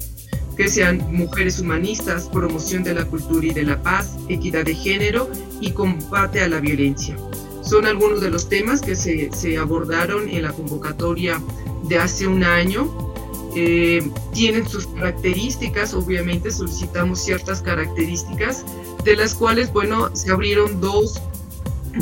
que 0.56 0.68
sean 0.68 0.98
mujeres 1.10 1.58
humanistas, 1.58 2.28
promoción 2.28 2.84
de 2.84 2.94
la 2.94 3.06
cultura 3.06 3.46
y 3.46 3.50
de 3.50 3.64
la 3.64 3.82
paz, 3.82 4.14
equidad 4.28 4.64
de 4.64 4.74
género 4.74 5.28
y 5.60 5.72
combate 5.72 6.42
a 6.42 6.48
la 6.48 6.60
violencia. 6.60 7.16
Son 7.62 7.86
algunos 7.86 8.20
de 8.20 8.30
los 8.30 8.48
temas 8.48 8.82
que 8.82 8.94
se, 8.94 9.56
abordaron 9.56 10.28
en 10.28 10.42
la 10.42 10.52
convocatoria 10.52 11.42
de 11.88 11.98
hace 11.98 12.26
un 12.26 12.44
año. 12.44 13.13
Eh, 13.56 14.10
tienen 14.32 14.68
sus 14.68 14.86
características, 14.88 15.94
obviamente 15.94 16.50
solicitamos 16.50 17.20
ciertas 17.20 17.62
características, 17.62 18.64
de 19.04 19.16
las 19.16 19.34
cuales, 19.34 19.72
bueno, 19.72 20.14
se 20.14 20.32
abrieron 20.32 20.80
dos 20.80 21.20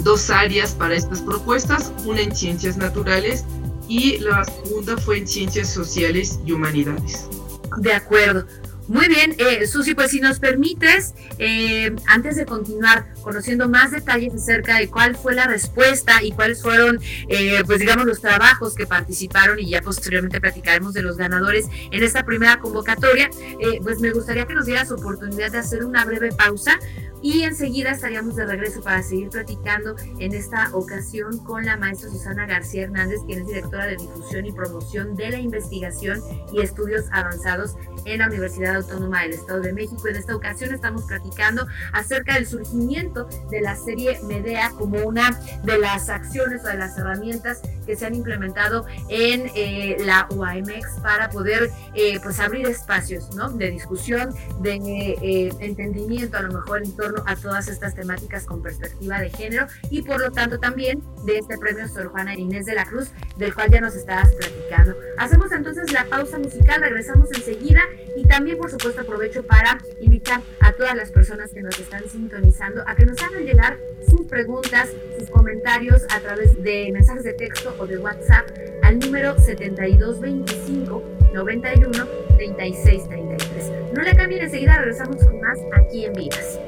dos 0.04 0.30
áreas 0.30 0.72
para 0.72 0.94
estas 0.94 1.20
propuestas, 1.20 1.92
una 2.06 2.20
en 2.20 2.34
ciencias 2.34 2.76
naturales 2.76 3.44
y 3.88 4.18
la 4.18 4.44
segunda 4.44 4.96
fue 4.96 5.18
en 5.18 5.28
ciencias 5.28 5.68
sociales 5.68 6.38
y 6.46 6.52
humanidades. 6.52 7.28
De 7.78 7.92
acuerdo. 7.92 8.46
Muy 8.88 9.06
bien, 9.08 9.34
eh, 9.38 9.66
Susi, 9.66 9.94
pues 9.94 10.10
si 10.10 10.20
nos 10.20 10.38
permites, 10.40 11.14
eh, 11.38 11.94
antes 12.06 12.36
de 12.36 12.44
continuar 12.44 13.06
conociendo 13.22 13.68
más 13.68 13.92
detalles 13.92 14.34
acerca 14.34 14.78
de 14.78 14.88
cuál 14.88 15.16
fue 15.16 15.34
la 15.34 15.46
respuesta 15.46 16.22
y 16.22 16.32
cuáles 16.32 16.62
fueron, 16.62 17.00
eh, 17.28 17.62
pues 17.64 17.78
digamos, 17.78 18.06
los 18.06 18.20
trabajos 18.20 18.74
que 18.74 18.86
participaron 18.86 19.60
y 19.60 19.70
ya 19.70 19.82
posteriormente 19.82 20.40
platicaremos 20.40 20.94
de 20.94 21.02
los 21.02 21.16
ganadores 21.16 21.66
en 21.90 22.02
esta 22.02 22.24
primera 22.24 22.58
convocatoria, 22.58 23.30
eh, 23.60 23.78
pues 23.82 24.00
me 24.00 24.10
gustaría 24.10 24.46
que 24.46 24.54
nos 24.54 24.66
dieras 24.66 24.90
oportunidad 24.90 25.52
de 25.52 25.58
hacer 25.58 25.84
una 25.84 26.04
breve 26.04 26.32
pausa 26.32 26.78
y 27.22 27.44
enseguida 27.44 27.90
estaríamos 27.90 28.36
de 28.36 28.44
regreso 28.44 28.82
para 28.82 29.02
seguir 29.02 29.30
platicando 29.30 29.96
en 30.18 30.34
esta 30.34 30.70
ocasión 30.74 31.38
con 31.38 31.64
la 31.64 31.76
maestra 31.76 32.10
Susana 32.10 32.46
García 32.46 32.82
Hernández, 32.82 33.20
quien 33.26 33.40
es 33.40 33.46
directora 33.46 33.86
de 33.86 33.96
difusión 33.96 34.44
y 34.44 34.52
promoción 34.52 35.16
de 35.16 35.30
la 35.30 35.38
investigación 35.38 36.20
y 36.52 36.60
estudios 36.60 37.06
avanzados 37.12 37.76
en 38.04 38.18
la 38.18 38.26
Universidad 38.26 38.76
Autónoma 38.76 39.22
del 39.22 39.34
Estado 39.34 39.60
de 39.60 39.72
México. 39.72 40.08
En 40.08 40.16
esta 40.16 40.34
ocasión 40.34 40.74
estamos 40.74 41.04
platicando 41.04 41.66
acerca 41.92 42.34
del 42.34 42.46
surgimiento 42.46 43.28
de 43.50 43.60
la 43.60 43.76
serie 43.76 44.20
Medea 44.24 44.70
como 44.70 44.98
una 45.06 45.38
de 45.62 45.78
las 45.78 46.08
acciones 46.08 46.64
o 46.64 46.68
de 46.68 46.76
las 46.76 46.98
herramientas 46.98 47.60
que 47.86 47.96
se 47.96 48.06
han 48.06 48.14
implementado 48.14 48.86
en 49.08 49.50
eh, 49.54 49.96
la 50.00 50.26
UAMX 50.30 51.00
para 51.02 51.30
poder 51.30 51.70
eh, 51.94 52.18
pues 52.22 52.40
abrir 52.40 52.66
espacios 52.66 53.34
¿no? 53.34 53.50
de 53.50 53.70
discusión, 53.70 54.34
de 54.60 54.74
eh, 55.22 55.52
entendimiento 55.60 56.36
a 56.36 56.42
lo 56.42 56.52
mejor 56.52 56.82
en 56.82 56.96
torno 56.96 57.11
a 57.26 57.36
todas 57.36 57.68
estas 57.68 57.94
temáticas 57.94 58.44
con 58.44 58.62
perspectiva 58.62 59.20
de 59.20 59.30
género 59.30 59.66
y 59.90 60.02
por 60.02 60.20
lo 60.20 60.30
tanto 60.30 60.58
también 60.58 61.02
de 61.24 61.38
este 61.38 61.58
premio 61.58 61.88
Sor 61.88 62.08
Juana 62.08 62.34
Inés 62.34 62.66
de 62.66 62.74
la 62.74 62.84
Cruz 62.84 63.10
del 63.36 63.54
cual 63.54 63.70
ya 63.70 63.80
nos 63.80 63.94
estabas 63.94 64.32
platicando. 64.34 64.96
Hacemos 65.18 65.52
entonces 65.52 65.92
la 65.92 66.04
pausa 66.04 66.38
musical, 66.38 66.80
regresamos 66.80 67.28
enseguida 67.32 67.82
y 68.16 68.26
también 68.26 68.58
por 68.58 68.70
supuesto 68.70 69.02
aprovecho 69.02 69.42
para 69.44 69.78
invitar 70.00 70.40
a 70.60 70.72
todas 70.72 70.94
las 70.94 71.10
personas 71.10 71.50
que 71.52 71.62
nos 71.62 71.78
están 71.78 72.08
sintonizando 72.08 72.82
a 72.86 72.94
que 72.94 73.06
nos 73.06 73.22
hagan 73.22 73.44
llegar 73.44 73.78
sus 74.08 74.26
preguntas, 74.26 74.88
sus 75.18 75.30
comentarios 75.30 76.02
a 76.10 76.20
través 76.20 76.60
de 76.62 76.90
mensajes 76.92 77.24
de 77.24 77.34
texto 77.34 77.74
o 77.78 77.86
de 77.86 77.98
WhatsApp 77.98 78.48
al 78.82 78.98
número 78.98 79.38
7225 79.38 81.02
91 81.32 82.06
36 82.36 83.08
33. 83.08 83.72
No 83.94 84.02
le 84.02 84.16
cambien, 84.16 84.42
enseguida 84.42 84.78
regresamos 84.78 85.24
con 85.24 85.40
más 85.40 85.58
aquí 85.74 86.04
en 86.04 86.12
Vivas. 86.12 86.58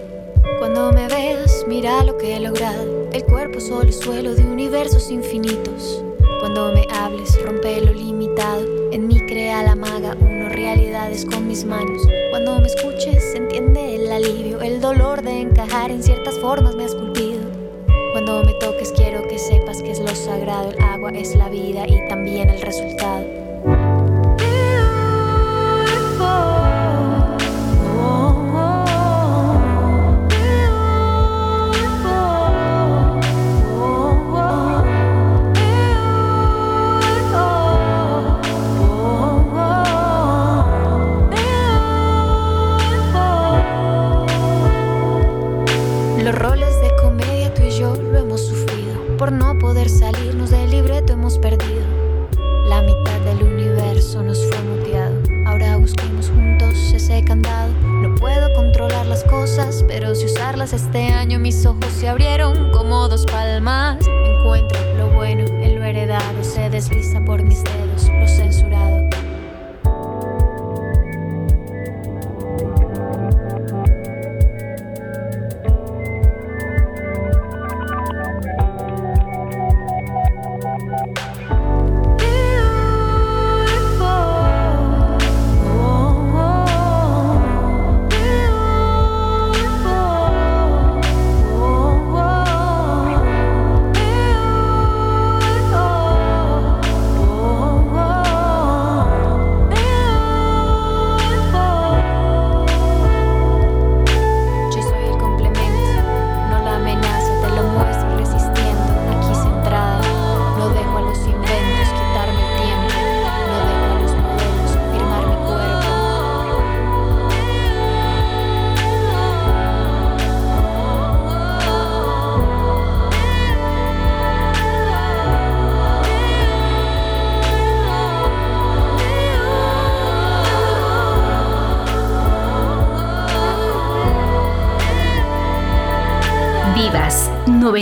Cuando 0.58 0.92
me 0.92 1.08
veas, 1.08 1.64
mira 1.66 2.04
lo 2.04 2.16
que 2.18 2.36
he 2.36 2.40
logrado. 2.40 3.08
El 3.12 3.24
cuerpo 3.24 3.60
solo 3.60 3.88
es 3.88 3.98
suelo 3.98 4.34
de 4.34 4.42
universos 4.42 5.10
infinitos. 5.10 6.04
Cuando 6.40 6.72
me 6.72 6.86
hables, 6.94 7.40
rompe 7.44 7.80
lo 7.80 7.92
limitado. 7.92 8.64
En 8.92 9.06
mí 9.06 9.20
crea 9.26 9.62
la 9.62 9.74
maga, 9.74 10.16
uno 10.20 10.48
realidades 10.50 11.24
con 11.24 11.48
mis 11.48 11.64
manos. 11.64 12.02
Cuando 12.30 12.58
me 12.60 12.66
escuches, 12.66 13.34
entiende 13.34 13.96
el 13.96 14.12
alivio, 14.12 14.60
el 14.60 14.80
dolor 14.80 15.22
de 15.22 15.40
encajar 15.40 15.90
en 15.90 16.02
ciertas 16.02 16.38
formas 16.38 16.74
me 16.74 16.84
ha 16.84 16.86
esculpido. 16.86 17.40
Cuando 18.12 18.44
me 18.44 18.52
toques, 18.54 18.92
quiero 18.92 19.26
que 19.26 19.38
sepas 19.38 19.82
que 19.82 19.90
es 19.90 20.00
lo 20.00 20.14
sagrado. 20.14 20.70
El 20.70 20.82
agua 20.82 21.10
es 21.10 21.34
la 21.34 21.48
vida 21.48 21.86
y 21.88 22.06
también 22.08 22.50
el 22.50 22.60
resultado. 22.60 23.43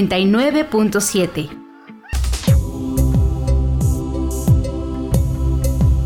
99.7. 0.09 1.49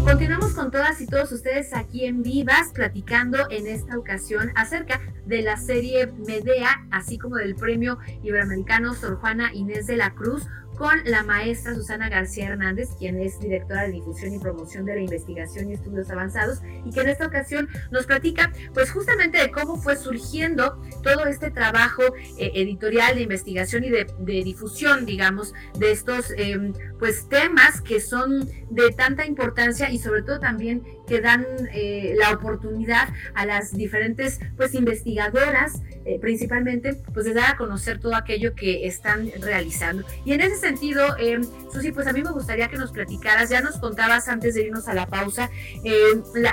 Continuamos 0.04 0.52
con 0.54 0.70
todas 0.70 1.00
y 1.00 1.06
todos 1.06 1.32
ustedes 1.32 1.74
aquí 1.74 2.04
en 2.04 2.22
Vivas, 2.22 2.72
platicando 2.72 3.38
en 3.50 3.66
esta 3.66 3.98
ocasión 3.98 4.52
acerca 4.54 5.00
de 5.26 5.42
la 5.42 5.56
serie 5.56 6.12
Medea, 6.26 6.86
así 6.90 7.18
como 7.18 7.36
del 7.36 7.54
premio 7.54 7.98
iberoamericano 8.22 8.94
Sor 8.94 9.16
Juana 9.16 9.52
Inés 9.52 9.86
de 9.86 9.96
la 9.96 10.10
Cruz, 10.14 10.46
con 10.76 11.02
la 11.04 11.22
maestra 11.22 11.74
Susana 11.74 12.08
García 12.08 12.48
Hernández, 12.48 12.90
quien 12.98 13.20
es 13.20 13.40
directora 13.40 13.82
de 13.82 13.92
difusión 13.92 14.34
y 14.34 14.38
promoción 14.38 14.84
de 14.84 14.94
la 14.94 15.00
investigación 15.00 15.70
y 15.70 15.74
estudios 15.74 16.10
avanzados, 16.10 16.60
y 16.84 16.90
que 16.90 17.00
en 17.00 17.08
esta 17.08 17.26
ocasión 17.26 17.68
nos 17.90 18.06
platica, 18.06 18.52
pues 18.74 18.90
justamente 18.90 19.38
de 19.38 19.50
cómo 19.50 19.76
fue 19.76 19.96
surgiendo 19.96 20.80
todo 21.02 21.26
este 21.26 21.50
trabajo 21.50 22.02
eh, 22.38 22.52
editorial 22.54 23.16
de 23.16 23.22
investigación 23.22 23.84
y 23.84 23.90
de, 23.90 24.06
difusión, 24.44 25.06
digamos, 25.06 25.54
de 25.78 25.92
estos 25.92 26.30
em, 26.36 26.72
pues 26.98 27.28
temas 27.28 27.80
que 27.80 28.00
son 28.00 28.48
de 28.70 28.90
tanta 28.90 29.26
importancia 29.26 29.90
y 29.90 29.98
sobre 29.98 30.22
todo 30.22 30.38
también 30.38 30.82
que 31.06 31.20
dan 31.20 31.46
eh, 31.72 32.14
la 32.18 32.32
oportunidad 32.32 33.08
a 33.34 33.46
las 33.46 33.72
diferentes 33.72 34.40
pues 34.56 34.74
investigadoras 34.74 35.80
eh, 36.04 36.18
principalmente 36.20 36.94
pues 37.12 37.26
de 37.26 37.34
dar 37.34 37.54
a 37.54 37.56
conocer 37.56 37.98
todo 37.98 38.14
aquello 38.14 38.54
que 38.54 38.86
están 38.86 39.30
realizando. 39.40 40.04
Y 40.24 40.32
en 40.32 40.40
ese 40.40 40.56
sentido 40.56 41.16
eh, 41.18 41.40
Susi 41.72 41.92
pues 41.92 42.06
a 42.06 42.12
mí 42.12 42.22
me 42.22 42.30
gustaría 42.30 42.68
que 42.68 42.76
nos 42.76 42.92
platicaras 42.92 43.50
ya 43.50 43.60
nos 43.60 43.78
contabas 43.78 44.28
antes 44.28 44.54
de 44.54 44.62
irnos 44.62 44.88
a 44.88 44.94
la 44.94 45.06
pausa 45.06 45.50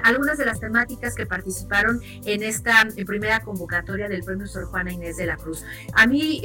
algunas 0.04 0.38
de 0.38 0.46
las 0.46 0.60
temáticas 0.60 1.16
que 1.16 1.26
participaron 1.26 2.02
en 2.26 2.44
esta 2.44 2.88
primera 3.06 3.42
convocatoria 3.42 4.08
del 4.10 4.24
premio 4.24 4.48
Sor 4.48 4.66
Juana 4.66 4.92
Inés 4.92 5.18
de 5.18 5.26
la 5.26 5.38
Cruz. 5.38 5.64
A 5.94 6.08
mí 6.08 6.42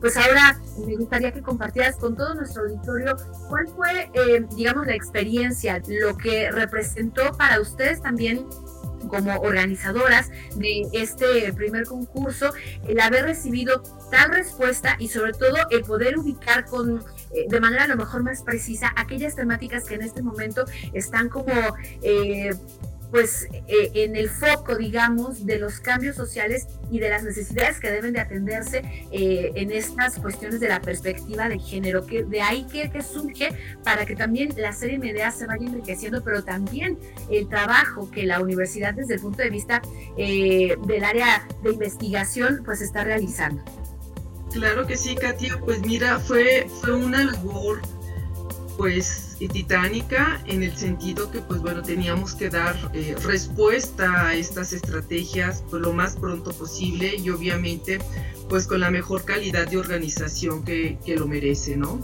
pues 0.00 0.16
ahora 0.16 0.60
me 0.86 0.96
gustaría 0.96 1.32
que 1.32 1.42
compartieras 1.42 1.96
con 1.96 2.16
todo 2.16 2.34
nuestro 2.34 2.62
auditorio 2.62 3.16
cuál 3.48 3.66
fue 3.68 4.10
digamos 4.56 4.86
la 4.86 4.94
experiencia 4.94 5.80
lo 5.86 6.16
que 6.16 6.50
representó 6.50 7.37
para 7.38 7.60
ustedes 7.60 8.02
también 8.02 8.46
como 9.08 9.34
organizadoras 9.40 10.30
de 10.56 10.82
este 10.92 11.52
primer 11.52 11.86
concurso, 11.86 12.52
el 12.86 13.00
haber 13.00 13.24
recibido 13.24 13.82
tal 14.10 14.32
respuesta 14.32 14.96
y 14.98 15.08
sobre 15.08 15.32
todo 15.32 15.56
el 15.70 15.82
poder 15.82 16.18
ubicar 16.18 16.66
con 16.66 17.02
eh, 17.32 17.46
de 17.48 17.60
manera 17.60 17.84
a 17.84 17.88
lo 17.88 17.96
mejor 17.96 18.22
más 18.22 18.42
precisa 18.42 18.92
aquellas 18.96 19.36
temáticas 19.36 19.84
que 19.84 19.94
en 19.94 20.02
este 20.02 20.22
momento 20.22 20.64
están 20.92 21.28
como 21.28 21.52
eh, 22.02 22.50
pues 23.10 23.48
eh, 23.52 23.90
en 23.94 24.16
el 24.16 24.28
foco, 24.28 24.76
digamos, 24.76 25.46
de 25.46 25.58
los 25.58 25.80
cambios 25.80 26.16
sociales 26.16 26.66
y 26.90 26.98
de 26.98 27.10
las 27.10 27.22
necesidades 27.22 27.80
que 27.80 27.90
deben 27.90 28.12
de 28.12 28.20
atenderse 28.20 28.82
eh, 29.10 29.52
en 29.54 29.70
estas 29.72 30.18
cuestiones 30.18 30.60
de 30.60 30.68
la 30.68 30.80
perspectiva 30.80 31.48
de 31.48 31.58
género, 31.58 32.06
que 32.06 32.24
de 32.24 32.40
ahí 32.40 32.64
que, 32.64 32.88
surge 33.02 33.50
para 33.84 34.04
que 34.06 34.16
también 34.16 34.52
la 34.56 34.72
serie 34.72 34.98
Medea 34.98 35.30
se 35.30 35.46
vaya 35.46 35.66
enriqueciendo, 35.66 36.22
pero 36.24 36.42
también 36.42 36.98
el 37.30 37.48
trabajo 37.48 38.10
que 38.10 38.26
la 38.26 38.40
universidad 38.40 38.94
desde 38.94 39.14
el 39.14 39.20
punto 39.20 39.42
de 39.42 39.50
vista 39.50 39.80
eh, 40.16 40.76
del 40.86 41.04
área 41.04 41.46
de 41.62 41.72
investigación 41.72 42.62
pues 42.64 42.80
está 42.80 43.04
realizando. 43.04 43.62
Claro 44.52 44.86
que 44.86 44.96
sí, 44.96 45.14
Katia, 45.14 45.58
pues 45.64 45.80
mira, 45.82 46.18
fue, 46.18 46.66
fue 46.80 46.94
una 46.94 47.24
labor 47.24 47.80
pues 48.78 49.36
titánica 49.52 50.40
en 50.46 50.62
el 50.62 50.74
sentido 50.76 51.30
que 51.30 51.40
pues 51.40 51.60
bueno 51.60 51.82
teníamos 51.82 52.34
que 52.34 52.48
dar 52.48 52.76
eh, 52.94 53.16
respuesta 53.24 54.28
a 54.28 54.34
estas 54.34 54.72
estrategias 54.72 55.64
pues, 55.68 55.82
lo 55.82 55.92
más 55.92 56.16
pronto 56.16 56.52
posible 56.52 57.16
y 57.16 57.28
obviamente 57.28 57.98
pues 58.48 58.66
con 58.66 58.80
la 58.80 58.90
mejor 58.90 59.24
calidad 59.24 59.68
de 59.68 59.76
organización 59.76 60.64
que, 60.64 60.96
que 61.04 61.16
lo 61.16 61.26
merece, 61.26 61.76
¿no? 61.76 62.00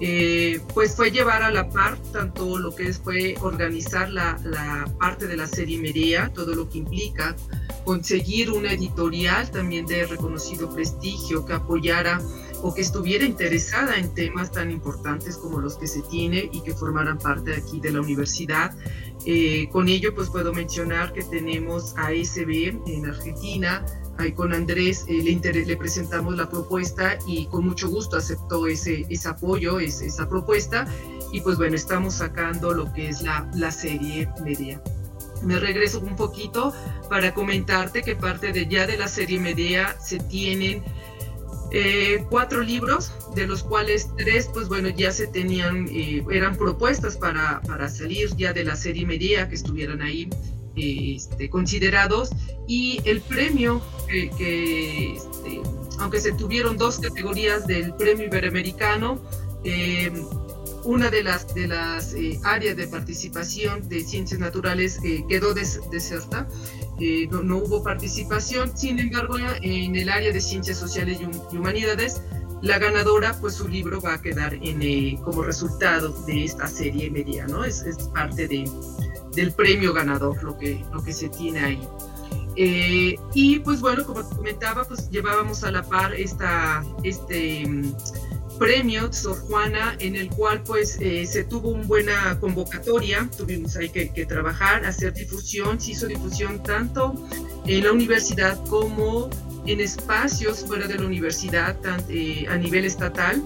Eh, 0.00 0.60
pues 0.72 0.96
fue 0.96 1.10
llevar 1.10 1.42
a 1.42 1.50
la 1.50 1.68
par 1.68 1.96
tanto 2.12 2.58
lo 2.58 2.74
que 2.74 2.92
fue 2.92 3.36
organizar 3.40 4.10
la, 4.10 4.38
la 4.44 4.90
parte 4.98 5.26
de 5.26 5.36
la 5.36 5.46
serie 5.46 5.78
Merea, 5.78 6.32
todo 6.32 6.54
lo 6.54 6.68
que 6.68 6.78
implica, 6.78 7.36
conseguir 7.84 8.50
una 8.50 8.72
editorial 8.72 9.50
también 9.50 9.86
de 9.86 10.06
reconocido 10.06 10.72
prestigio 10.74 11.44
que 11.44 11.52
apoyara 11.52 12.20
o 12.64 12.72
que 12.72 12.80
estuviera 12.80 13.26
interesada 13.26 13.96
en 13.96 14.14
temas 14.14 14.50
tan 14.50 14.70
importantes 14.70 15.36
como 15.36 15.60
los 15.60 15.76
que 15.76 15.86
se 15.86 16.00
tiene 16.00 16.48
y 16.50 16.62
que 16.62 16.72
formaran 16.72 17.18
parte 17.18 17.54
aquí 17.54 17.78
de 17.78 17.92
la 17.92 18.00
universidad. 18.00 18.74
Eh, 19.26 19.68
con 19.70 19.86
ello, 19.86 20.14
pues 20.14 20.30
puedo 20.30 20.54
mencionar 20.54 21.12
que 21.12 21.24
tenemos 21.24 21.94
a 21.98 22.08
SB 22.12 22.80
en 22.86 23.04
Argentina, 23.04 23.84
ahí 24.16 24.32
con 24.32 24.54
Andrés 24.54 25.04
eh, 25.08 25.22
le, 25.22 25.64
le, 25.66 25.76
presentamos 25.76 26.38
la 26.38 26.48
propuesta 26.48 27.18
y 27.26 27.44
con 27.48 27.66
mucho 27.66 27.90
gusto 27.90 28.16
aceptó 28.16 28.66
ese, 28.66 29.04
ese 29.10 29.28
apoyo, 29.28 29.78
ese, 29.78 30.06
esa 30.06 30.26
propuesta 30.26 30.86
y 31.32 31.42
pues 31.42 31.58
bueno, 31.58 31.76
estamos 31.76 32.14
sacando 32.14 32.72
lo 32.72 32.90
que 32.94 33.10
es 33.10 33.20
la, 33.20 33.46
la 33.54 33.72
serie 33.72 34.26
media. 34.42 34.80
Me 35.42 35.60
regreso 35.60 36.00
un 36.00 36.16
poquito 36.16 36.72
para 37.10 37.34
comentarte 37.34 38.02
que 38.02 38.16
parte 38.16 38.52
de 38.52 38.66
ya 38.66 38.86
de 38.86 38.96
la 38.96 39.08
serie 39.08 39.38
media 39.38 39.94
se 40.00 40.18
tienen 40.18 40.82
eh, 41.76 42.24
cuatro 42.30 42.62
libros, 42.62 43.10
de 43.34 43.48
los 43.48 43.64
cuales 43.64 44.08
tres, 44.16 44.48
pues 44.54 44.68
bueno, 44.68 44.90
ya 44.90 45.10
se 45.10 45.26
tenían, 45.26 45.88
eh, 45.90 46.24
eran 46.30 46.56
propuestas 46.56 47.16
para, 47.16 47.60
para, 47.62 47.88
salir 47.88 48.28
ya 48.36 48.52
de 48.52 48.62
la 48.62 48.76
serie 48.76 49.04
media, 49.04 49.48
que 49.48 49.56
estuvieran 49.56 50.00
ahí 50.00 50.30
este, 50.76 51.50
considerados, 51.50 52.30
y 52.68 53.00
el 53.04 53.20
premio 53.22 53.82
que, 54.06 55.16
este, 55.16 55.62
aunque 55.98 56.20
se 56.20 56.30
tuvieron 56.34 56.78
dos 56.78 57.00
categorías 57.00 57.66
del 57.66 57.92
premio 57.94 58.26
iberoamericano, 58.26 59.20
eh, 59.64 60.12
una 60.84 61.10
de 61.10 61.24
las, 61.24 61.52
de 61.56 61.66
las 61.66 62.14
áreas 62.44 62.76
de 62.76 62.86
participación 62.86 63.88
de 63.88 64.04
ciencias 64.04 64.38
naturales 64.38 65.00
quedó 65.28 65.54
deserta 65.54 66.46
eh, 67.00 67.28
no, 67.30 67.58
hubo 67.58 67.82
participación. 67.82 68.76
Sin 68.76 68.98
embargo, 68.98 69.36
en 69.38 69.96
el 69.96 70.08
área 70.08 70.32
de 70.32 70.40
ciencias 70.40 70.78
sociales 70.78 71.18
y, 71.20 71.56
humanidades, 71.56 72.20
la 72.62 72.78
ganadora, 72.78 73.36
pues 73.40 73.54
su 73.54 73.68
libro 73.68 74.00
va 74.00 74.14
a 74.14 74.22
quedar 74.22 74.54
eh, 74.62 75.18
como 75.22 75.42
resultado 75.42 76.10
de 76.26 76.44
esta 76.44 76.66
serie 76.66 77.10
media, 77.10 77.46
¿no? 77.46 77.64
Es, 77.64 77.84
parte 78.14 78.48
de, 78.48 78.70
del 79.34 79.52
premio 79.52 79.92
ganador 79.92 80.42
lo 80.42 80.56
que, 80.56 80.82
lo 80.92 81.02
que 81.02 81.12
se 81.12 81.28
tiene 81.28 81.60
ahí. 81.60 81.88
Eh, 82.56 83.16
y 83.34 83.58
pues 83.58 83.80
bueno, 83.80 84.04
como 84.04 84.22
comentaba, 84.28 84.84
pues 84.84 85.10
llevábamos 85.10 85.64
a 85.64 85.72
la 85.72 85.82
par 85.82 86.14
esta, 86.14 86.84
este 87.02 87.66
premio 88.58 89.12
Sor 89.12 89.38
Juana, 89.40 89.96
en 89.98 90.16
el 90.16 90.28
cual 90.30 90.62
pues 90.62 90.98
eh, 91.00 91.26
se 91.26 91.44
tuvo 91.44 91.70
una 91.70 91.86
buena 91.86 92.38
convocatoria, 92.40 93.28
tuvimos 93.36 93.76
ahí 93.76 93.88
que, 93.88 94.26
trabajar, 94.26 94.84
hacer 94.84 95.12
difusión, 95.14 95.80
se 95.80 95.92
hizo 95.92 96.06
difusión 96.06 96.62
tanto 96.62 97.14
en 97.66 97.84
la 97.84 97.92
universidad 97.92 98.62
como 98.66 99.30
en 99.66 99.80
espacios 99.80 100.64
fuera 100.66 100.86
de 100.86 100.98
la 100.98 101.06
universidad, 101.06 101.76
eh, 102.08 102.46
a 102.48 102.56
nivel 102.56 102.84
estatal, 102.84 103.42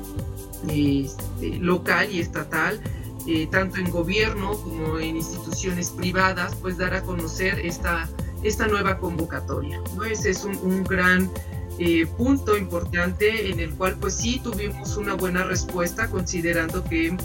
este, 0.69 1.59
local 1.59 2.09
y 2.13 2.21
estatal, 2.21 2.81
eh, 3.27 3.47
tanto 3.51 3.77
en 3.77 3.91
gobierno 3.91 4.53
como 4.63 4.99
en 4.99 5.17
instituciones 5.17 5.91
privadas, 5.91 6.55
pues 6.61 6.79
dar 6.79 6.95
a 6.95 7.03
conocer 7.03 7.61
esta, 7.61 8.09
esta 8.43 8.67
nueva 8.67 8.99
convocatoria. 8.99 9.81
¿no? 9.95 10.05
Ese 10.05 10.31
es 10.31 10.45
un, 10.45 10.57
un 10.59 10.83
gran 10.85 11.31
eh, 11.79 12.07
punto 12.17 12.57
importante 12.57 13.51
en 13.51 13.61
el 13.61 13.71
cual 13.75 13.97
pues 14.01 14.15
sí 14.15 14.41
tuvimos 14.43 14.97
una 14.97 15.15
buena 15.15 15.45
respuesta 15.45 16.11
considerando 16.11 16.83
que 16.85 17.17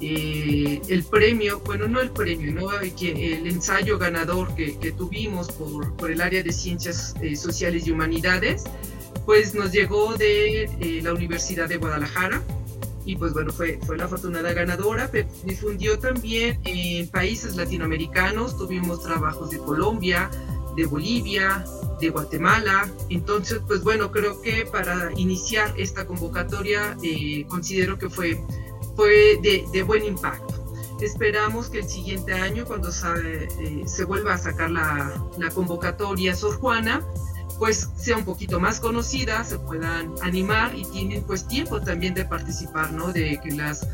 eh, 0.00 0.80
el 0.88 1.04
premio, 1.04 1.60
bueno 1.66 1.88
no 1.88 2.00
el 2.00 2.10
premio, 2.10 2.52
¿no? 2.52 2.70
el 2.80 3.46
ensayo 3.46 3.98
ganador 3.98 4.54
que, 4.54 4.94
tuvimos 4.96 5.50
por, 5.52 5.94
por, 5.96 6.10
el 6.10 6.20
área 6.20 6.42
de 6.42 6.52
ciencias 6.52 7.14
eh, 7.20 7.36
sociales 7.36 7.86
y 7.86 7.90
humanidades 7.90 8.64
pues 9.26 9.54
nos 9.54 9.72
llegó 9.72 10.14
de 10.14 11.00
la 11.02 11.12
Universidad 11.12 11.68
de 11.68 11.76
Guadalajara 11.76 12.42
y 13.04 13.16
pues 13.16 13.32
bueno, 13.32 13.52
fue, 13.52 13.78
fue 13.86 13.96
la 13.96 14.04
afortunada 14.04 14.52
ganadora, 14.52 15.08
pero 15.10 15.28
difundió 15.44 15.98
también 15.98 16.60
en 16.64 17.08
países 17.08 17.56
latinoamericanos, 17.56 18.56
tuvimos 18.58 19.02
trabajos 19.02 19.50
de 19.50 19.58
Colombia, 19.58 20.30
de 20.78 20.86
Bolivia, 20.86 21.64
de 22.00 22.08
Guatemala. 22.08 22.88
Entonces, 23.10 23.60
pues 23.66 23.82
bueno, 23.82 24.12
creo 24.12 24.40
que 24.40 24.64
para 24.64 25.10
iniciar 25.16 25.74
esta 25.76 26.06
convocatoria 26.06 26.96
eh, 27.02 27.44
considero 27.48 27.98
que 27.98 28.08
fue, 28.08 28.42
fue 28.94 29.40
de, 29.42 29.82
buen 29.82 30.04
impacto. 30.04 30.54
Esperamos 31.00 31.68
que 31.68 31.80
el 31.80 31.88
siguiente 31.88 32.32
año, 32.32 32.64
cuando 32.64 32.90
eh, 32.90 33.82
se 33.86 34.04
vuelva 34.04 34.34
a 34.34 34.38
sacar 34.38 34.70
la, 34.70 35.20
la 35.36 35.50
convocatoria 35.50 36.34
Sor 36.34 36.56
Juana, 36.60 37.04
pues 37.58 37.88
sea 37.96 38.16
un 38.16 38.24
poquito 38.24 38.60
más 38.60 38.78
conocida, 38.78 39.42
se 39.42 39.58
puedan 39.58 40.14
animar 40.22 40.76
y 40.76 40.84
tienen 40.84 41.24
pues 41.24 41.46
tiempo 41.48 41.80
también 41.80 42.14
de 42.14 42.24
participar, 42.24 42.92
¿no? 42.92 43.12
De 43.12 43.40
que 43.42 43.50
las 43.50 43.84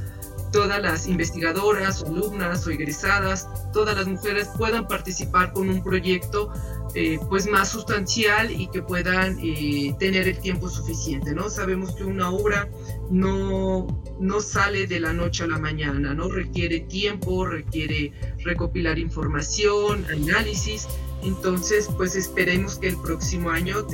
todas 0.55 0.81
las 0.81 1.09
investigadoras, 1.09 2.05
alumnas 2.05 2.65
o 2.65 2.71
egresadas, 2.71 3.49
todas 3.73 3.97
las 3.97 4.07
mujeres 4.07 4.49
puedan 4.57 4.87
participar 4.87 5.53
con 5.53 5.69
un 5.69 5.83
proyecto 5.83 6.53
eh, 6.95 7.19
pues 7.29 7.47
más 7.47 7.71
sustancial 7.71 8.51
y 8.51 8.69
que 8.69 8.83
puedan 8.83 9.39
eh, 9.43 9.95
tener 9.99 10.29
el 10.29 10.39
tiempo 10.39 10.69
suficiente, 10.69 11.35
¿no? 11.35 11.51
Sabemos 11.51 11.95
que 11.97 12.05
una 12.05 12.31
obra 12.31 12.69
no, 13.11 13.87
no 14.21 14.41
sale 14.41 14.87
de 14.87 15.01
la 15.01 15.13
noche 15.13 15.45
a 15.45 15.49
la 15.49 15.59
mañana, 15.59 16.15
¿no? 16.15 16.29
Requiere 16.29 16.81
tiempo, 16.81 17.47
requiere 17.47 18.13
recopilar 18.45 18.99
información, 18.99 20.05
análisis, 20.11 20.87
entonces 21.23 21.89
pues 21.97 22.15
esperemos 22.15 22.79
que 22.79 22.89
el 22.89 22.97
próximo 22.99 23.51
año 23.51 23.87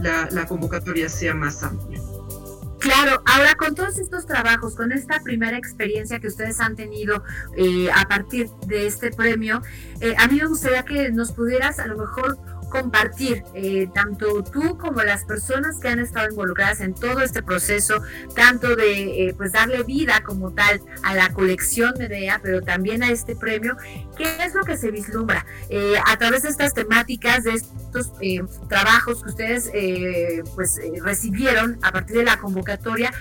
la, 0.00 0.28
la 0.30 0.46
convocatoria 0.46 1.08
sea 1.08 1.34
más 1.34 1.62
amplia. 1.62 2.00
Claro, 2.84 3.22
ahora 3.24 3.54
con 3.54 3.74
todos 3.74 3.98
estos 3.98 4.26
trabajos, 4.26 4.76
con 4.76 4.92
esta 4.92 5.18
primera 5.20 5.56
experiencia 5.56 6.20
que 6.20 6.26
ustedes 6.26 6.60
han 6.60 6.76
tenido 6.76 7.24
eh, 7.56 7.88
a 7.90 8.06
partir 8.06 8.50
de 8.66 8.86
este 8.86 9.10
premio, 9.10 9.62
eh, 10.02 10.14
a 10.18 10.28
mí 10.28 10.36
me 10.36 10.46
gustaría 10.46 10.82
que 10.82 11.10
nos 11.10 11.32
pudieras 11.32 11.78
a 11.78 11.86
lo 11.86 11.96
mejor 11.96 12.36
compartir, 12.74 13.44
eh, 13.54 13.88
tanto 13.94 14.42
tú 14.42 14.76
como 14.78 15.00
las 15.02 15.24
personas 15.24 15.78
que 15.78 15.86
han 15.86 16.00
estado 16.00 16.28
involucradas 16.28 16.80
en 16.80 16.92
todo 16.92 17.20
este 17.20 17.40
proceso, 17.40 18.02
tanto 18.34 18.74
de 18.74 19.28
eh, 19.28 19.34
pues 19.36 19.52
darle 19.52 19.84
vida 19.84 20.24
como 20.24 20.52
tal 20.52 20.80
a 21.04 21.14
la 21.14 21.28
colección 21.32 21.94
Medea, 21.96 22.40
pero 22.42 22.62
también 22.62 23.04
a 23.04 23.10
este 23.10 23.36
premio, 23.36 23.76
qué 24.16 24.24
es 24.44 24.54
lo 24.54 24.64
que 24.64 24.76
se 24.76 24.90
vislumbra 24.90 25.46
eh, 25.68 25.94
a 26.04 26.16
través 26.16 26.42
de 26.42 26.48
estas 26.48 26.74
temáticas, 26.74 27.44
de 27.44 27.52
estos 27.52 28.10
trabajos 28.68 29.22
que 29.22 29.28
ustedes 29.28 29.70
pues 30.56 30.80
recibieron 31.04 31.78
a 31.82 31.92
partir 31.92 32.16
de 32.16 32.24
la 32.24 32.38
convocatoria, 32.38 33.12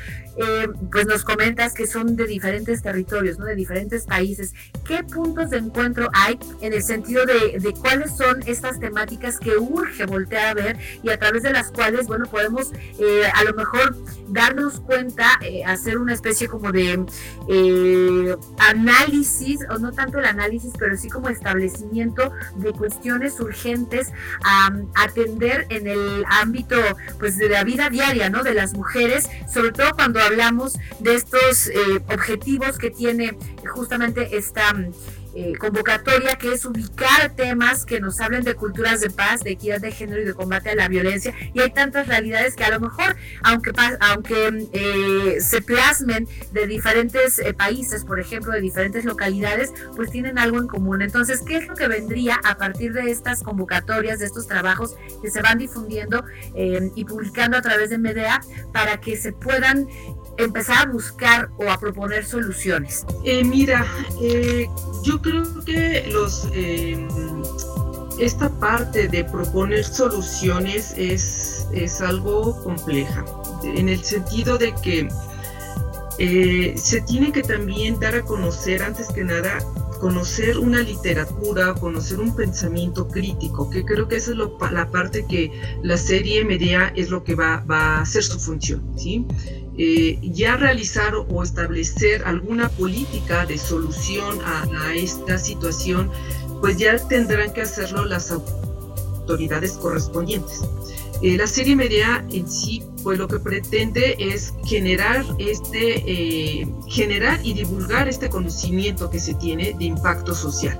pues 0.91 1.05
nos 1.05 1.23
comentas 1.23 1.73
que 1.73 1.85
son 1.85 2.15
de 2.15 2.25
diferentes 2.25 2.81
territorios, 2.81 3.37
¿no? 3.37 3.45
de 3.45 3.55
diferentes 3.55 4.05
países. 4.05 4.53
¿Qué 4.83 5.03
puntos 5.03 5.51
de 5.51 5.57
encuentro 5.57 6.09
hay 6.13 6.39
en 6.61 6.73
el 6.73 6.81
sentido 6.81 7.23
de, 7.25 7.59
de 7.59 7.73
cuáles 7.73 8.17
son 8.17 8.41
estas 8.47 8.79
temáticas 8.79 9.39
que 9.43 9.57
urge 9.57 10.05
voltear 10.05 10.47
a 10.47 10.53
ver 10.53 10.77
y 11.03 11.09
a 11.09 11.19
través 11.19 11.43
de 11.43 11.51
las 11.51 11.71
cuales, 11.71 12.07
bueno, 12.07 12.25
podemos 12.25 12.71
eh, 12.99 13.23
a 13.33 13.43
lo 13.43 13.53
mejor 13.53 13.95
darnos 14.29 14.79
cuenta, 14.79 15.39
eh, 15.41 15.63
hacer 15.65 15.97
una 15.97 16.13
especie 16.13 16.47
como 16.47 16.71
de 16.71 17.05
eh, 17.49 18.35
análisis, 18.57 19.59
o 19.69 19.77
no 19.77 19.91
tanto 19.91 20.19
el 20.19 20.25
análisis, 20.25 20.71
pero 20.77 20.97
sí 20.97 21.09
como 21.09 21.29
establecimiento 21.29 22.31
de 22.55 22.71
cuestiones 22.71 23.39
urgentes 23.39 24.11
a 24.43 24.71
atender 24.95 25.65
en 25.69 25.87
el 25.87 26.25
ámbito 26.29 26.77
pues 27.19 27.37
de 27.37 27.49
la 27.49 27.63
vida 27.63 27.89
diaria, 27.89 28.29
¿no? 28.29 28.43
De 28.43 28.53
las 28.53 28.73
mujeres, 28.73 29.29
sobre 29.51 29.71
todo 29.71 29.91
cuando 29.95 30.21
hablamos 30.21 30.77
de 30.99 31.15
estos 31.15 31.69
objetivos 32.07 32.77
que 32.77 32.89
tiene 32.89 33.37
justamente 33.73 34.37
esta 34.37 34.73
eh, 35.35 35.55
convocatoria 35.57 36.35
que 36.35 36.53
es 36.53 36.63
ubicar 36.63 37.33
temas 37.35 37.85
que 37.85 37.99
nos 37.99 38.21
hablen 38.21 38.43
de 38.43 38.53
culturas 38.53 39.01
de 39.01 39.09
paz, 39.09 39.41
de 39.41 39.51
equidad 39.51 39.81
de 39.81 39.91
género 39.91 40.21
y 40.21 40.25
de 40.25 40.33
combate 40.33 40.69
a 40.69 40.75
la 40.75 40.87
violencia. 40.87 41.33
Y 41.53 41.59
hay 41.59 41.71
tantas 41.71 42.07
realidades 42.07 42.55
que 42.55 42.63
a 42.63 42.69
lo 42.69 42.79
mejor, 42.79 43.15
aunque, 43.43 43.71
aunque 43.99 44.67
eh, 44.73 45.41
se 45.41 45.61
plasmen 45.61 46.27
de 46.51 46.67
diferentes 46.67 47.39
eh, 47.39 47.53
países, 47.53 48.05
por 48.05 48.19
ejemplo, 48.19 48.51
de 48.51 48.61
diferentes 48.61 49.05
localidades, 49.05 49.73
pues 49.95 50.11
tienen 50.11 50.37
algo 50.37 50.59
en 50.59 50.67
común. 50.67 51.01
Entonces, 51.01 51.41
¿qué 51.41 51.57
es 51.57 51.67
lo 51.67 51.75
que 51.75 51.87
vendría 51.87 52.39
a 52.43 52.55
partir 52.57 52.93
de 52.93 53.09
estas 53.09 53.41
convocatorias, 53.41 54.19
de 54.19 54.25
estos 54.25 54.47
trabajos 54.47 54.95
que 55.21 55.31
se 55.31 55.41
van 55.41 55.57
difundiendo 55.57 56.23
y 56.95 57.05
publicando 57.05 57.57
a 57.57 57.61
través 57.61 57.89
de 57.89 57.97
MEDEA 57.97 58.41
para 58.71 58.99
que 58.99 59.17
se 59.17 59.31
puedan 59.33 59.87
empezar 60.37 60.87
a 60.87 60.91
buscar 60.91 61.49
o 61.57 61.69
a 61.69 61.79
proponer 61.79 62.25
soluciones? 62.25 63.05
Eh, 63.23 63.43
mira, 63.43 63.85
eh, 64.21 64.67
yo 65.03 65.21
creo 65.21 65.43
que 65.65 66.07
los 66.11 66.47
eh, 66.53 67.07
esta 68.19 68.49
parte 68.59 69.07
de 69.07 69.23
proponer 69.25 69.83
soluciones 69.83 70.93
es, 70.97 71.67
es 71.73 72.01
algo 72.01 72.61
compleja, 72.63 73.25
en 73.63 73.89
el 73.89 74.03
sentido 74.03 74.57
de 74.57 74.73
que 74.83 75.07
se 76.77 77.01
tiene 77.01 77.31
que 77.31 77.41
también 77.41 77.99
dar 77.99 78.15
a 78.15 78.21
conocer, 78.21 78.83
antes 78.83 79.07
que 79.07 79.23
nada, 79.23 79.57
conocer 80.03 80.59
una 80.59 80.81
literatura, 80.81 81.73
conocer 81.75 82.19
un 82.19 82.35
pensamiento 82.35 83.07
crítico, 83.07 83.69
que 83.69 83.85
creo 83.85 84.05
que 84.05 84.17
esa 84.17 84.31
es 84.31 84.37
lo, 84.37 84.57
la 84.69 84.91
parte 84.91 85.25
que 85.25 85.49
la 85.81 85.95
serie 85.95 86.43
media 86.43 86.91
es 86.97 87.09
lo 87.09 87.23
que 87.23 87.35
va, 87.35 87.63
va 87.71 87.95
a 87.95 88.01
hacer 88.01 88.21
su 88.21 88.37
función, 88.37 88.83
¿sí? 88.97 89.25
Eh, 89.75 90.19
ya 90.21 90.55
realizar 90.55 91.15
o 91.15 91.41
establecer 91.41 92.23
alguna 92.25 92.69
política 92.69 93.45
de 93.47 93.57
solución 93.57 94.39
a, 94.45 94.93
esta 94.93 95.39
situación, 95.39 96.11
pues 96.61 96.77
ya 96.77 96.95
tendrán 97.07 97.51
que 97.53 97.61
hacerlo 97.61 98.05
las 98.05 98.31
autoridades 98.31 99.73
correspondientes. 99.73 100.61
Eh, 101.23 101.37
la 101.37 101.47
serie 101.47 101.75
media 101.75 102.23
en 102.31 102.47
sí, 102.47 102.83
pues 103.01 103.17
lo 103.17 103.27
que 103.27 103.39
pretende 103.39 104.15
es 104.19 104.53
generar 104.63 105.25
este, 105.39 106.03
eh, 106.05 106.67
generar 106.87 107.39
y 107.43 107.53
divulgar 107.53 108.07
este 108.07 108.29
conocimiento 108.29 109.09
que 109.09 109.19
se 109.19 109.33
tiene 109.35 109.73
de 109.73 109.85
impacto 109.85 110.35
social. 110.35 110.77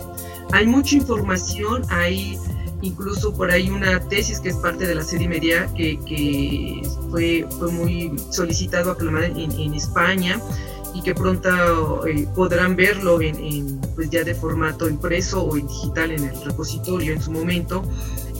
Hay 0.51 0.67
mucha 0.67 0.95
información, 0.95 1.83
hay 1.89 2.37
incluso 2.83 3.33
por 3.33 3.49
ahí 3.49 3.69
una 3.69 3.99
tesis 4.09 4.39
que 4.39 4.49
es 4.49 4.57
parte 4.57 4.85
de 4.85 4.93
la 4.93 5.03
serie 5.03 5.27
media 5.27 5.67
que, 5.75 6.81
fue, 7.09 7.45
fue 7.57 7.71
muy 7.71 8.13
solicitado 8.29 8.91
aclamada 8.91 9.27
en, 9.27 9.51
en 9.51 9.73
España 9.73 10.39
y 10.93 11.01
que 11.01 11.15
pronto 11.15 12.05
eh, 12.05 12.27
podrán 12.35 12.75
verlo 12.75 13.21
en, 13.21 13.79
pues 13.95 14.09
ya 14.09 14.23
de 14.23 14.35
formato 14.35 14.87
impreso 14.87 15.43
o 15.43 15.57
en 15.57 15.65
digital 15.67 16.11
en 16.11 16.25
el 16.25 16.43
repositorio 16.43 17.13
en 17.13 17.21
su 17.21 17.31
momento, 17.31 17.83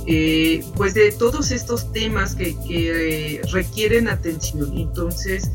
eh, 0.06 0.64
pues 0.76 0.94
de 0.94 1.12
todos 1.14 1.52
estos 1.52 1.92
temas 1.94 2.36
que, 2.36 2.56
que 2.68 3.38
eh, 3.38 3.42
requieren 3.52 4.08
atención. 4.08 4.78
Entonces, 4.78 5.50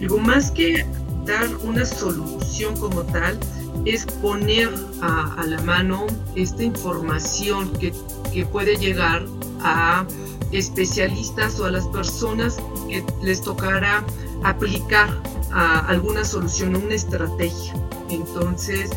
lo 0.00 0.16
más 0.16 0.50
que 0.50 0.84
dar 1.26 1.46
una 1.62 1.84
solución 1.84 2.74
como 2.76 3.02
tal, 3.02 3.38
es 3.84 4.06
poner 4.06 4.70
a, 5.00 5.44
la 5.46 5.60
mano 5.62 6.06
esta 6.34 6.62
información 6.62 7.72
que, 7.74 7.92
que, 8.32 8.44
puede 8.46 8.76
llegar 8.76 9.24
a 9.60 10.04
especialistas 10.52 11.60
o 11.60 11.66
a 11.66 11.70
las 11.70 11.86
personas 11.88 12.58
que 12.88 13.04
les 13.22 13.40
tocará 13.42 14.04
aplicar 14.44 15.08
alguna 15.52 16.24
solución 16.24 16.76
una 16.76 16.94
estrategia. 16.94 17.74
Entonces, 18.10 18.90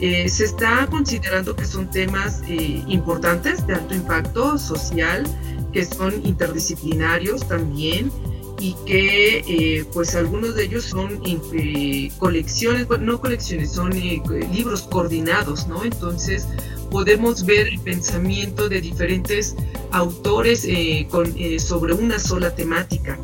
eh, 0.00 0.28
se 0.28 0.44
está 0.44 0.86
considerando 0.86 1.56
que 1.56 1.64
son 1.64 1.90
temas 1.90 2.42
eh, 2.48 2.84
importantes 2.86 3.66
de 3.66 3.74
alto 3.74 3.94
impacto 3.94 4.58
social, 4.58 5.24
que 5.72 5.84
son 5.84 6.14
interdisciplinarios 6.24 7.46
también, 7.48 8.10
y 8.58 8.74
que 8.86 9.38
eh, 9.46 9.84
pues 9.92 10.14
algunos 10.14 10.56
de 10.56 10.64
ellos 10.64 10.84
son 10.84 11.20
eh, 11.24 12.10
colecciones, 12.18 12.88
no 13.00 13.20
colecciones, 13.20 13.72
son 13.72 13.92
eh, 13.92 14.20
libros 14.52 14.82
coordinados, 14.82 15.68
¿no? 15.68 15.84
Entonces 15.84 16.46
podemos 16.90 17.44
ver 17.44 17.68
el 17.68 17.78
pensamiento 17.80 18.68
de 18.68 18.80
diferentes 18.80 19.54
autores 19.92 20.66
con, 21.10 21.34
sobre 21.58 21.92
una 21.92 22.18
sola 22.18 22.54
temática. 22.54 23.18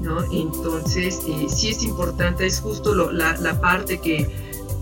¿no? 0.00 0.20
Entonces, 0.32 1.20
sí 1.46 1.68
es 1.68 1.84
importante, 1.84 2.44
es 2.44 2.58
justo 2.58 2.92
la, 3.12 3.36
la, 3.36 3.60
parte 3.60 4.00
que, 4.00 4.28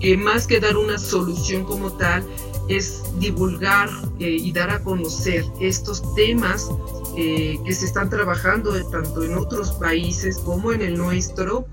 que 0.01 0.17
más 0.17 0.47
que 0.47 0.61
dar 0.61 0.79
una 0.79 0.97
solución 0.97 1.65
como 1.65 1.93
tal, 1.93 2.25
es 2.69 3.03
divulgar 3.19 3.91
y 4.19 4.51
dar 4.53 4.71
a 4.71 4.83
conocer 4.83 5.45
estos 5.61 6.03
temas 6.15 6.71
eh, 7.23 7.61
que 7.67 7.75
se 7.75 7.85
están 7.85 8.09
trabajando 8.09 8.73
tanto 8.91 9.23
en 9.23 9.37
otros 9.37 9.73
países 9.73 10.39
como 10.39 10.73
en 10.73 10.81
el 10.81 10.97
nuestro 10.97 11.67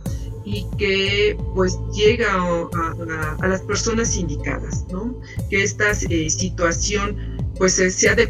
y 0.43 0.65
que 0.77 1.37
pues 1.55 1.79
llega 1.93 2.27
a, 2.33 3.47
las 3.47 3.61
personas 3.61 4.17
indicadas, 4.17 4.85
¿no? 4.91 5.17
Que 5.49 5.63
esta 5.63 5.91
eh, 5.91 6.29
situación 6.29 7.37
pues 7.57 7.75
sea 7.75 8.13
de, 8.13 8.27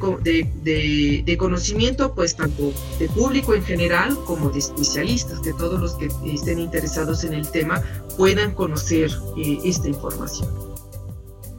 de, 1.26 1.38
conocimiento 1.38 2.14
pues 2.14 2.36
tanto 2.36 2.72
de 3.00 3.10
público 3.10 3.56
en 3.56 3.64
general 3.64 4.16
como 4.26 4.52
de 4.52 4.60
especialistas, 4.60 5.40
que 5.40 5.54
todos 5.54 5.80
los 5.80 5.96
que 5.96 6.10
estén 6.32 6.60
interesados 6.60 7.24
en 7.24 7.34
el 7.34 7.50
tema 7.50 7.82
puedan 8.16 8.54
conocer 8.54 9.10
eh, 9.38 9.58
esta 9.64 9.88
información. 9.88 10.68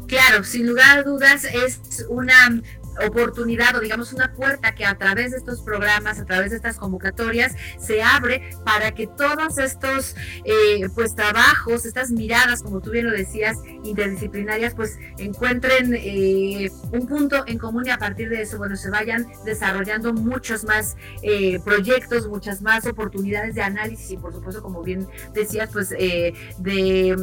Claro, 0.08 0.42
sin 0.42 0.66
lugar 0.66 0.98
a 0.98 1.02
dudas 1.02 1.44
es 1.44 2.06
una 2.08 2.62
oportunidad 3.06 3.76
o 3.76 3.80
digamos 3.80 4.12
una 4.12 4.32
puerta 4.32 4.74
que 4.74 4.84
a 4.84 4.96
través 4.96 5.32
de 5.32 5.38
estos 5.38 5.62
programas, 5.62 6.18
a 6.18 6.24
través 6.24 6.50
de 6.50 6.56
estas 6.56 6.76
convocatorias, 6.76 7.54
se 7.78 8.02
abre 8.02 8.50
para 8.64 8.92
que 8.94 9.06
todos 9.06 9.58
estos 9.58 10.16
eh, 10.44 10.88
pues 10.94 11.14
trabajos, 11.14 11.86
estas 11.86 12.10
miradas, 12.10 12.62
como 12.62 12.80
tú 12.80 12.90
bien 12.90 13.06
lo 13.06 13.12
decías, 13.12 13.56
interdisciplinarias, 13.84 14.74
pues 14.74 14.98
encuentren 15.18 15.94
eh, 15.94 16.70
un 16.92 17.06
punto 17.06 17.44
en 17.46 17.58
común 17.58 17.86
y 17.86 17.90
a 17.90 17.98
partir 17.98 18.28
de 18.28 18.42
eso, 18.42 18.58
bueno, 18.58 18.76
se 18.76 18.90
vayan 18.90 19.26
desarrollando 19.44 20.12
muchos 20.12 20.64
más 20.64 20.96
eh, 21.22 21.60
proyectos, 21.64 22.28
muchas 22.28 22.62
más 22.62 22.86
oportunidades 22.86 23.54
de 23.54 23.62
análisis 23.62 24.10
y 24.10 24.16
por 24.16 24.32
supuesto, 24.32 24.62
como 24.62 24.82
bien 24.82 25.06
decías, 25.34 25.70
pues 25.72 25.90
de 25.90 27.16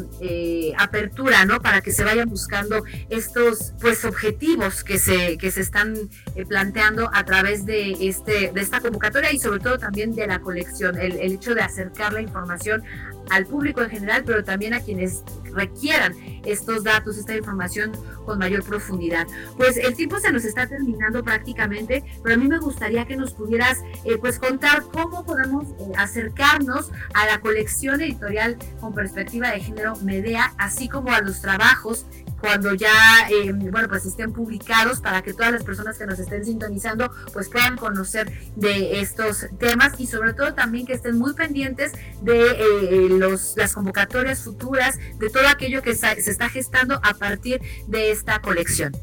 apertura, 0.78 1.46
¿no? 1.46 1.62
Para 1.62 1.82
que 1.82 1.92
se 1.92 2.04
vayan 2.04 2.30
buscando 2.30 2.84
estos 3.10 3.74
pues 3.80 4.06
objetivos 4.06 4.84
que 4.84 5.00
se, 5.00 5.38
que 5.38 5.52
se 5.52 5.62
están 5.66 5.96
eh, 6.36 6.46
planteando 6.46 7.10
a 7.14 7.26
través 7.26 7.66
de, 7.66 7.92
este, 8.00 8.52
de 8.52 8.62
esta 8.62 8.80
convocatoria 8.80 9.32
y 9.34 9.40
sobre 9.40 9.60
todo 9.60 9.78
también 9.78 10.16
de 10.16 10.28
la 10.28 10.40
colección, 10.40 10.98
el, 11.00 11.18
el 11.20 11.34
hecho 11.34 11.54
de 11.54 11.62
acercar 11.62 12.14
la 12.14 12.22
información 12.22 12.84
al 13.30 13.46
público 13.46 13.82
en 13.82 13.90
general, 13.90 14.24
pero 14.26 14.44
también 14.44 14.74
a 14.74 14.80
quienes 14.82 15.24
requieran 15.52 16.14
estos 16.46 16.84
datos, 16.84 17.18
esta 17.18 17.36
información 17.36 17.92
con 18.26 18.38
mayor 18.40 18.64
profundidad. 18.64 19.28
Pues 19.58 19.78
el 19.78 19.96
tiempo 19.96 20.20
se 20.20 20.32
nos 20.32 20.46
está 20.46 20.68
terminando 20.68 21.24
prácticamente, 21.24 22.04
pero 22.24 22.36
a 22.36 22.38
mí 22.38 22.48
me 22.48 22.60
gustaría 22.60 23.06
que 23.06 23.16
nos 23.16 23.34
pudieras 23.34 23.80
eh, 24.04 24.18
pues 24.20 24.40
contar 24.40 24.84
cómo 24.84 25.26
podemos 25.26 25.66
eh, 25.80 25.92
acercarnos 25.98 26.92
a 27.14 27.26
la 27.26 27.40
colección 27.40 28.02
editorial 28.02 28.58
con 28.80 28.94
perspectiva 28.94 29.52
de 29.52 29.60
género 29.60 29.96
Medea, 29.98 30.54
así 30.58 30.90
como 30.90 31.12
a 31.12 31.22
los 31.22 31.42
trabajos 31.42 32.06
cuando 32.40 32.74
ya 32.74 33.28
eh, 33.30 33.52
bueno 33.54 33.88
pues 33.88 34.06
estén 34.06 34.34
publicados 34.34 35.02
para 35.02 35.22
que 35.22 35.34
todas 35.34 35.52
las 35.52 35.64
personas 35.64 35.98
que 35.98 36.06
nos 36.06 36.20
estén 36.20 36.46
sintonizando 36.46 37.12
pues 37.34 37.50
puedan 37.50 37.78
conocer 37.78 38.32
de 38.56 39.00
estos 39.00 39.48
temas 39.60 40.00
y 40.00 40.08
sobre 40.08 40.34
todo 40.34 40.54
también 40.54 40.86
que 40.86 40.94
estén 40.94 41.18
muy 41.18 41.34
pendientes 41.34 41.94
de 42.22 43.08
los, 43.10 43.56
las 43.58 43.74
convocatorias 43.74 44.44
futuras 44.44 44.98
de 45.20 45.30
todo 45.30 45.48
aquello 45.48 45.82
que 45.82 45.96
se 45.96 46.12
está 46.14 46.50
gestando 46.50 47.00
a 47.04 47.14
partir 47.14 47.62
de 47.88 48.12
esta 48.12 48.42
colección. 48.42 48.94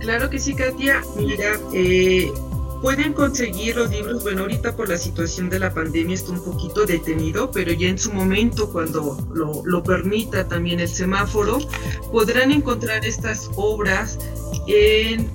Claro 0.00 0.30
que 0.30 0.38
sí, 0.38 0.54
Katia. 0.54 1.02
Mira, 1.16 1.58
eh, 1.74 2.32
pueden 2.80 3.12
conseguir 3.12 3.76
los 3.76 3.90
libros, 3.90 4.22
bueno, 4.22 4.42
ahorita 4.42 4.76
por 4.76 4.88
la 4.88 4.96
situación 4.96 5.50
de 5.50 5.58
la 5.58 5.72
pandemia 5.72 6.14
está 6.14 6.32
un 6.32 6.44
poquito 6.44 6.86
detenido, 6.86 7.50
pero 7.50 7.72
ya 7.72 7.88
en 7.88 7.98
su 7.98 8.12
momento, 8.12 8.70
cuando 8.70 9.18
lo, 9.32 9.82
permita 9.82 10.46
también 10.48 10.80
el 10.80 10.88
semáforo, 10.88 11.58
podrán 12.12 12.52
encontrar 12.52 13.04
estas 13.04 13.50
obras 13.56 14.18
en, 14.66 15.30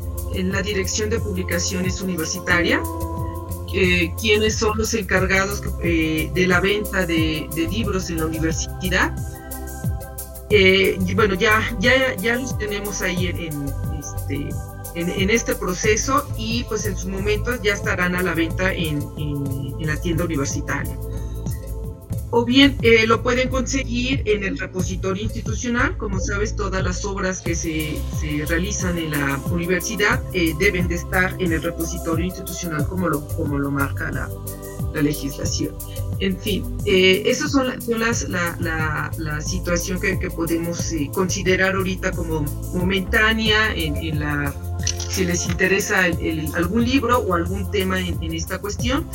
la 0.51 0.61
Dirección 0.61 1.09
de 1.09 1.19
Publicaciones 1.19 2.01
Universitaria. 2.01 2.81
Eh, 3.73 4.13
quienes 4.21 4.55
son 4.55 4.77
los 4.77 4.93
encargados 4.93 5.61
eh, 5.83 6.31
de 6.33 6.47
la 6.47 6.61
venta 6.61 7.05
de, 7.05 7.45
de 7.53 7.67
libros 7.67 8.09
en 8.09 8.19
la 8.19 8.25
universidad 8.25 9.13
eh, 10.49 10.97
bueno, 11.15 11.33
ya, 11.35 11.61
ya, 11.79 12.15
ya 12.17 12.35
los 12.35 12.57
tenemos 12.57 13.01
ahí 13.01 13.27
en, 13.27 13.65
este, 13.97 14.49
en, 14.95 15.29
este 15.29 15.55
proceso 15.55 16.27
y 16.37 16.63
pues 16.65 16.85
en 16.85 16.97
su 16.97 17.09
momento 17.09 17.51
ya 17.61 17.73
estarán 17.73 18.15
a 18.15 18.23
la 18.23 18.33
venta 18.33 18.73
en, 18.73 18.99
la 19.79 19.95
tienda 20.01 20.25
universitaria. 20.25 20.97
O 22.31 22.43
bien 22.43 22.75
eh, 22.81 23.05
lo 23.05 23.21
pueden 23.21 23.49
conseguir 23.49 24.23
en 24.25 24.43
el 24.43 24.57
repositorio 24.57 25.23
institucional. 25.23 25.95
Como 25.97 26.19
sabes, 26.19 26.55
todas 26.55 26.83
las 26.83 27.05
obras 27.05 27.41
que 27.41 27.53
se, 27.53 27.99
se 28.19 28.45
realizan 28.47 28.97
en 28.97 29.11
la 29.11 29.39
universidad 29.51 30.23
eh, 30.33 30.53
deben 30.59 30.87
de 30.87 30.95
estar 30.95 31.35
en 31.39 31.53
el 31.53 31.61
repositorio 31.61 32.25
institucional 32.25 32.87
como 32.87 33.09
lo, 33.09 33.27
como 33.27 33.59
lo 33.59 33.69
marca 33.69 34.11
la, 34.11 34.27
la 34.95 35.01
legislación. 35.01 35.75
En 36.19 36.39
fin, 36.39 36.77
eh, 36.85 37.23
esas 37.25 37.51
son, 37.51 37.67
las, 37.99 38.29
la, 38.29 39.11
la, 39.17 39.41
situación 39.41 39.99
que, 39.99 40.15
podemos 40.31 40.91
eh, 40.93 41.09
considerar 41.13 41.75
ahorita 41.75 42.11
como 42.11 42.41
momentánea 42.73 43.75
en, 43.75 44.19
la, 44.19 44.53
si 45.09 45.25
les 45.25 45.45
interesa 45.47 46.05
algún 46.55 46.85
libro 46.85 47.19
o 47.19 47.33
algún 47.33 47.69
tema 47.69 47.99
en, 47.99 48.33
esta 48.33 48.59
cuestión. 48.59 49.07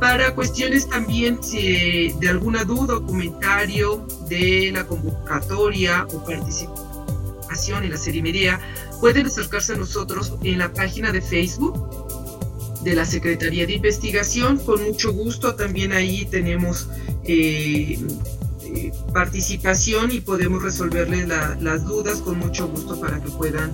Para 0.00 0.34
cuestiones 0.34 0.88
también 0.88 1.38
de 1.40 2.28
alguna 2.28 2.64
duda 2.64 2.96
o 2.96 3.06
comentario 3.06 4.06
de 4.28 4.70
la 4.74 4.86
convocatoria 4.86 6.06
o 6.12 6.24
participación 6.24 7.84
en 7.84 7.90
la 7.90 7.96
serie 7.96 8.20
Media, 8.20 8.60
pueden 9.00 9.26
acercarse 9.26 9.72
a 9.72 9.76
nosotros 9.76 10.34
en 10.42 10.58
la 10.58 10.72
página 10.72 11.12
de 11.12 11.22
Facebook 11.22 12.03
de 12.84 12.94
la 12.94 13.04
Secretaría 13.04 13.66
de 13.66 13.74
Investigación. 13.74 14.58
Con 14.58 14.84
mucho 14.84 15.12
gusto 15.12 15.54
también 15.54 15.92
ahí 15.92 16.26
tenemos 16.30 16.88
eh, 17.24 17.98
participación 19.12 20.12
y 20.12 20.20
podemos 20.20 20.62
resolverles 20.62 21.28
las 21.28 21.84
dudas 21.84 22.20
con 22.20 22.38
mucho 22.38 22.68
gusto 22.68 23.00
para 23.00 23.22
que 23.22 23.30
puedan 23.30 23.72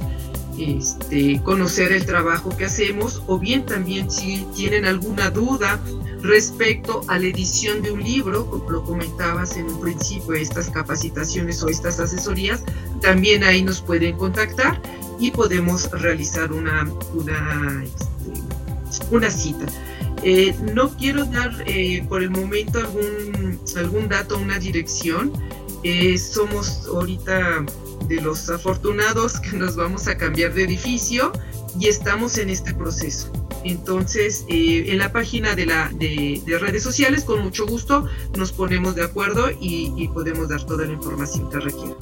este, 0.59 1.41
conocer 1.43 1.93
el 1.93 2.05
trabajo 2.05 2.55
que 2.57 2.67
hacemos 2.67 3.23
o 3.27 3.39
bien 3.39 3.65
también 3.65 4.11
si 4.11 4.47
tienen 4.55 4.85
alguna 4.85 5.31
duda 5.31 5.81
respecto 6.23 7.01
a 7.09 7.19
la 7.19 7.27
edición 7.27 7.81
de 7.81 7.93
un 7.93 8.03
libro, 8.03 8.45
como 8.47 8.71
lo 8.71 8.85
comentabas 8.85 9.57
en 9.57 9.67
un 9.67 9.81
principio, 9.81 10.35
estas 10.35 10.69
capacitaciones 10.69 11.63
o 11.63 11.69
estas 11.69 11.99
asesorías, 11.99 12.63
también 13.01 13.43
ahí 13.43 13.63
nos 13.63 13.81
pueden 13.81 14.17
contactar 14.19 14.83
y 15.19 15.31
podemos 15.31 15.91
realizar 15.93 16.53
una, 16.53 16.91
una 17.15 17.85
una 19.11 19.31
cita. 19.31 19.67
Eh, 20.23 20.55
no 20.75 20.91
quiero 20.97 21.25
dar 21.25 21.51
eh, 21.67 22.05
por 22.09 22.23
el 22.23 22.31
momento 22.31 22.79
algún, 22.79 23.59
algún 23.77 24.09
dato, 24.09 24.39
una 24.39 24.59
dirección. 24.59 25.33
Eh, 25.83 26.19
somos 26.19 26.87
ahorita 26.89 27.65
de 28.07 28.21
los 28.21 28.51
afortunados 28.51 29.41
que 29.41 29.57
nos 29.57 29.77
vamos 29.77 30.09
a 30.09 30.17
cambiar 30.17 30.53
de 30.53 30.65
edificio 30.65 31.33
y 31.79 31.89
estamos 31.89 32.37
en 32.39 32.51
este 32.51 32.75
proceso. 32.75 33.33
Entonces, 33.65 34.45
en 34.49 34.99
la 34.99 35.13
página 35.13 35.55
de, 35.55 35.67
la, 35.67 35.91
de, 35.95 36.43
redes 36.61 36.83
sociales, 36.83 37.25
con 37.25 37.43
mucho 37.43 37.67
gusto, 37.67 38.07
nos 38.37 38.53
ponemos 38.53 38.95
de 38.95 39.05
acuerdo 39.05 39.51
y, 39.51 39.93
y 39.97 40.09
podemos 40.09 40.49
dar 40.49 40.65
toda 40.65 40.87
la 40.87 40.93
información 40.93 41.49
que 41.51 41.61
requiera. 41.61 41.97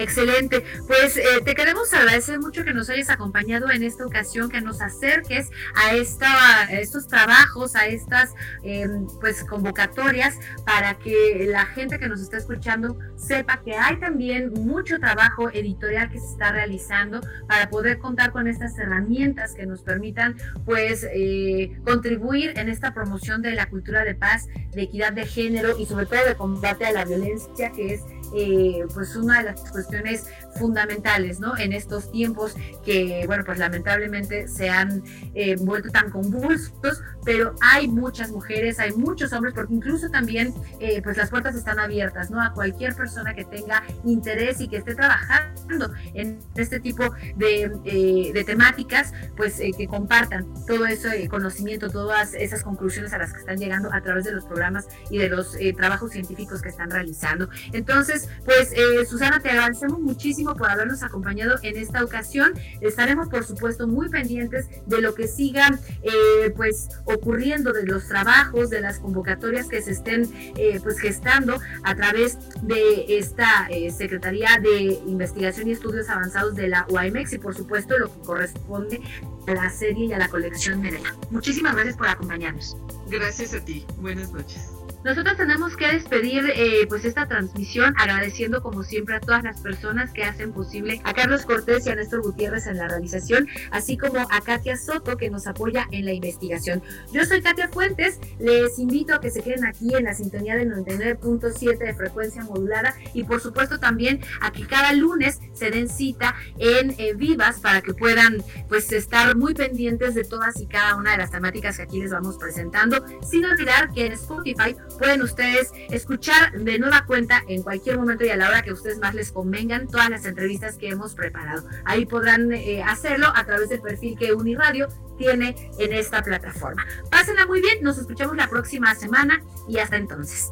Excelente. 0.00 0.64
Pues 0.86 1.18
eh, 1.18 1.22
te 1.44 1.54
queremos 1.54 1.92
agradecer 1.92 2.40
mucho 2.40 2.64
que 2.64 2.72
nos 2.72 2.88
hayas 2.88 3.10
acompañado 3.10 3.70
en 3.70 3.82
esta 3.82 4.06
ocasión, 4.06 4.48
que 4.48 4.62
nos 4.62 4.80
acerques 4.80 5.50
a, 5.74 5.94
esta, 5.94 6.64
estos 6.70 7.06
trabajos, 7.06 7.76
a 7.76 7.86
estas 7.86 8.34
em, 8.62 9.06
pues 9.20 9.44
convocatorias, 9.44 10.38
para 10.64 10.94
que 10.94 11.46
la 11.46 11.66
gente 11.66 11.98
que 11.98 12.08
nos 12.08 12.22
está 12.22 12.38
escuchando 12.38 12.98
sepa 13.16 13.60
que 13.62 13.76
hay 13.76 14.00
también 14.00 14.54
mucho 14.54 14.98
trabajo 14.98 15.50
editorial 15.50 16.10
que 16.10 16.18
se 16.18 16.28
está 16.28 16.50
realizando 16.50 17.20
para 17.46 17.68
poder 17.68 17.98
contar 17.98 18.32
con 18.32 18.46
estas 18.46 18.78
herramientas 18.78 19.52
que 19.52 19.66
nos 19.66 19.82
permitan 19.82 20.34
pues 20.64 21.06
eh, 21.12 21.78
contribuir 21.84 22.58
en 22.58 22.70
esta 22.70 22.94
promoción 22.94 23.42
de 23.42 23.52
la 23.52 23.66
cultura 23.66 24.04
de 24.04 24.14
paz, 24.14 24.48
de 24.72 24.80
equidad 24.80 25.12
de 25.12 25.26
género 25.26 25.78
y 25.78 25.84
sobre 25.84 26.06
todo 26.06 26.24
de 26.24 26.36
combate 26.36 26.86
a 26.86 26.92
la 26.92 27.04
violencia, 27.04 27.70
que 27.72 27.94
es 27.94 28.00
eh, 28.34 28.84
pues 28.94 29.16
una 29.16 29.38
de 29.38 29.52
las 29.52 29.70
cuestiones 29.70 30.26
fundamentales, 30.58 31.40
¿no? 31.40 31.56
En 31.56 31.72
estos 31.72 32.10
tiempos 32.10 32.54
que, 32.84 33.24
bueno, 33.26 33.44
pues 33.44 33.58
lamentablemente 33.58 34.48
se 34.48 34.68
han 34.68 35.02
eh, 35.34 35.56
vuelto 35.56 35.90
tan 35.90 36.10
convulsos, 36.10 37.02
pero 37.24 37.54
hay 37.60 37.88
muchas 37.88 38.30
mujeres, 38.30 38.78
hay 38.78 38.92
muchos 38.92 39.32
hombres, 39.32 39.54
porque 39.54 39.74
incluso 39.74 40.10
también, 40.10 40.54
eh, 40.80 41.00
pues 41.02 41.16
las 41.16 41.30
puertas 41.30 41.54
están 41.54 41.78
abiertas, 41.78 42.30
¿no? 42.30 42.42
A 42.42 42.52
cualquier 42.52 42.94
persona 42.94 43.34
que 43.34 43.44
tenga 43.44 43.82
interés 44.04 44.60
y 44.60 44.68
que 44.68 44.78
esté 44.78 44.94
trabajando 44.94 45.92
en 46.14 46.38
este 46.56 46.80
tipo 46.80 47.04
de, 47.36 48.30
de 48.34 48.44
temáticas, 48.44 49.12
pues 49.36 49.60
que 49.76 49.86
compartan 49.86 50.46
todo 50.66 50.86
ese 50.86 51.28
conocimiento, 51.28 51.90
todas 51.90 52.34
esas 52.34 52.62
conclusiones 52.62 53.12
a 53.12 53.18
las 53.18 53.32
que 53.32 53.40
están 53.40 53.58
llegando 53.58 53.92
a 53.92 54.00
través 54.00 54.24
de 54.24 54.32
los 54.32 54.44
programas 54.46 54.88
y 55.10 55.18
de 55.18 55.28
los 55.28 55.56
trabajos 55.76 56.12
científicos 56.12 56.62
que 56.62 56.68
están 56.68 56.90
realizando. 56.90 57.48
Entonces, 57.72 58.28
pues 58.44 58.72
eh, 58.72 59.04
Susana, 59.06 59.40
te 59.40 59.50
agradecemos 59.50 60.00
muchísimo 60.00 60.39
por 60.44 60.70
habernos 60.70 61.02
acompañado 61.02 61.56
en 61.62 61.76
esta 61.76 62.04
ocasión. 62.04 62.52
Estaremos, 62.80 63.28
por 63.28 63.44
supuesto, 63.44 63.86
muy 63.86 64.08
pendientes 64.08 64.66
de 64.86 65.00
lo 65.00 65.14
que 65.14 65.28
siga 65.28 65.78
eh, 66.02 66.50
pues 66.56 66.88
ocurriendo, 67.04 67.72
de 67.72 67.84
los 67.84 68.08
trabajos, 68.08 68.70
de 68.70 68.80
las 68.80 68.98
convocatorias 68.98 69.68
que 69.68 69.80
se 69.82 69.92
estén 69.92 70.28
eh, 70.56 70.80
pues 70.82 70.98
gestando 70.98 71.58
a 71.84 71.94
través 71.94 72.38
de 72.62 73.18
esta 73.18 73.68
Secretaría 73.96 74.48
de 74.62 75.00
Investigación 75.06 75.68
y 75.68 75.72
Estudios 75.72 76.08
Avanzados 76.08 76.54
de 76.54 76.68
la 76.68 76.86
UAMX 76.88 77.34
y, 77.34 77.38
por 77.38 77.54
supuesto, 77.54 77.98
lo 77.98 78.12
que 78.12 78.20
corresponde 78.20 79.00
a 79.46 79.54
la 79.54 79.70
serie 79.70 80.06
y 80.06 80.12
a 80.12 80.18
la 80.18 80.28
colección 80.28 80.80
Medellín. 80.80 81.06
Muchísimas 81.30 81.74
gracias 81.74 81.96
por 81.96 82.08
acompañarnos. 82.08 82.76
Gracias 83.08 83.54
a 83.54 83.64
ti. 83.64 83.84
Buenas 83.98 84.32
noches. 84.32 84.79
Nosotros 85.04 85.36
tenemos 85.38 85.76
que 85.76 85.88
despedir 85.88 86.44
eh, 86.54 86.86
pues 86.86 87.06
esta 87.06 87.26
transmisión 87.26 87.94
agradeciendo 87.96 88.62
como 88.62 88.82
siempre 88.82 89.16
a 89.16 89.20
todas 89.20 89.42
las 89.42 89.60
personas 89.60 90.12
que 90.12 90.24
hacen 90.24 90.52
posible 90.52 91.00
a 91.04 91.14
Carlos 91.14 91.46
Cortés 91.46 91.86
y 91.86 91.90
a 91.90 91.94
Néstor 91.94 92.20
Gutiérrez 92.22 92.66
en 92.66 92.76
la 92.76 92.86
realización, 92.86 93.48
así 93.70 93.96
como 93.96 94.18
a 94.18 94.40
Katia 94.42 94.76
Soto 94.76 95.16
que 95.16 95.30
nos 95.30 95.46
apoya 95.46 95.86
en 95.90 96.04
la 96.04 96.12
investigación. 96.12 96.82
Yo 97.12 97.24
soy 97.24 97.40
Katia 97.40 97.68
Fuentes, 97.68 98.20
les 98.38 98.78
invito 98.78 99.14
a 99.14 99.20
que 99.20 99.30
se 99.30 99.42
queden 99.42 99.64
aquí 99.64 99.94
en 99.94 100.04
la 100.04 100.14
sintonía 100.14 100.54
del 100.56 100.70
99.7 100.70 101.78
de 101.78 101.94
frecuencia 101.94 102.44
modulada 102.44 102.94
y 103.14 103.24
por 103.24 103.40
supuesto 103.40 103.78
también 103.78 104.20
a 104.42 104.52
que 104.52 104.66
cada 104.66 104.92
lunes 104.92 105.40
se 105.54 105.70
den 105.70 105.88
cita 105.88 106.34
en 106.58 106.94
eh, 106.98 107.14
Vivas 107.14 107.60
para 107.60 107.80
que 107.80 107.94
puedan 107.94 108.42
pues 108.68 108.92
estar 108.92 109.34
muy 109.34 109.54
pendientes 109.54 110.14
de 110.14 110.24
todas 110.24 110.60
y 110.60 110.66
cada 110.66 110.96
una 110.96 111.12
de 111.12 111.18
las 111.18 111.30
temáticas 111.30 111.78
que 111.78 111.84
aquí 111.84 112.00
les 112.00 112.10
vamos 112.10 112.36
presentando, 112.36 113.04
sin 113.22 113.46
olvidar 113.46 113.90
que 113.92 114.06
en 114.06 114.12
Spotify 114.12 114.76
pueden 114.98 115.22
ustedes 115.22 115.72
escuchar 115.90 116.52
de 116.52 116.78
nueva 116.78 117.04
cuenta 117.06 117.42
en 117.48 117.62
cualquier 117.62 117.98
momento 117.98 118.24
y 118.24 118.30
a 118.30 118.36
la 118.36 118.48
hora 118.48 118.62
que 118.62 118.72
ustedes 118.72 118.98
más 118.98 119.14
les 119.14 119.32
convengan 119.32 119.88
todas 119.88 120.10
las 120.10 120.24
entrevistas 120.24 120.76
que 120.76 120.88
hemos 120.88 121.14
preparado. 121.14 121.68
Ahí 121.84 122.06
podrán 122.06 122.52
eh, 122.52 122.82
hacerlo 122.82 123.26
a 123.34 123.44
través 123.44 123.68
del 123.68 123.80
perfil 123.80 124.16
que 124.18 124.32
Uniradio 124.32 124.88
tiene 125.18 125.54
en 125.78 125.92
esta 125.92 126.22
plataforma. 126.22 126.86
Pásenla 127.10 127.46
muy 127.46 127.60
bien, 127.60 127.82
nos 127.82 127.98
escuchamos 127.98 128.36
la 128.36 128.48
próxima 128.48 128.94
semana 128.94 129.42
y 129.68 129.78
hasta 129.78 129.96
entonces. 129.96 130.50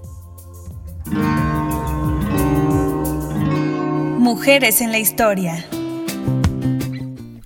Mujeres 4.18 4.81
en 4.81 4.92
la 4.92 4.98
historia. 4.98 5.64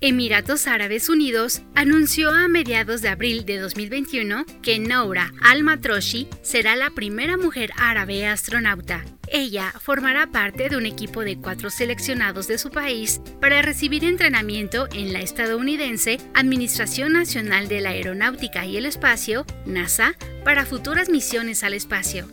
Emiratos 0.05 0.67
Árabes 0.67 1.07
Unidos 1.07 1.61
anunció 1.75 2.29
a 2.29 2.49
mediados 2.49 3.01
de 3.01 3.07
abril 3.07 3.45
de 3.45 3.57
2021 3.57 4.43
que 4.61 4.77
Noura 4.77 5.31
Al-Matroshi 5.41 6.27
será 6.41 6.75
la 6.75 6.89
primera 6.89 7.37
mujer 7.37 7.71
árabe 7.77 8.27
astronauta. 8.27 9.05
Ella 9.29 9.71
formará 9.79 10.27
parte 10.27 10.67
de 10.67 10.75
un 10.75 10.85
equipo 10.85 11.21
de 11.21 11.37
cuatro 11.37 11.69
seleccionados 11.69 12.49
de 12.49 12.57
su 12.57 12.69
país 12.69 13.21
para 13.39 13.61
recibir 13.61 14.03
entrenamiento 14.03 14.89
en 14.91 15.13
la 15.13 15.21
estadounidense 15.21 16.17
Administración 16.33 17.13
Nacional 17.13 17.69
de 17.69 17.79
la 17.79 17.91
Aeronáutica 17.91 18.65
y 18.65 18.75
el 18.75 18.85
Espacio, 18.85 19.45
NASA, 19.65 20.15
para 20.43 20.65
futuras 20.65 21.07
misiones 21.07 21.63
al 21.63 21.73
espacio. 21.73 22.27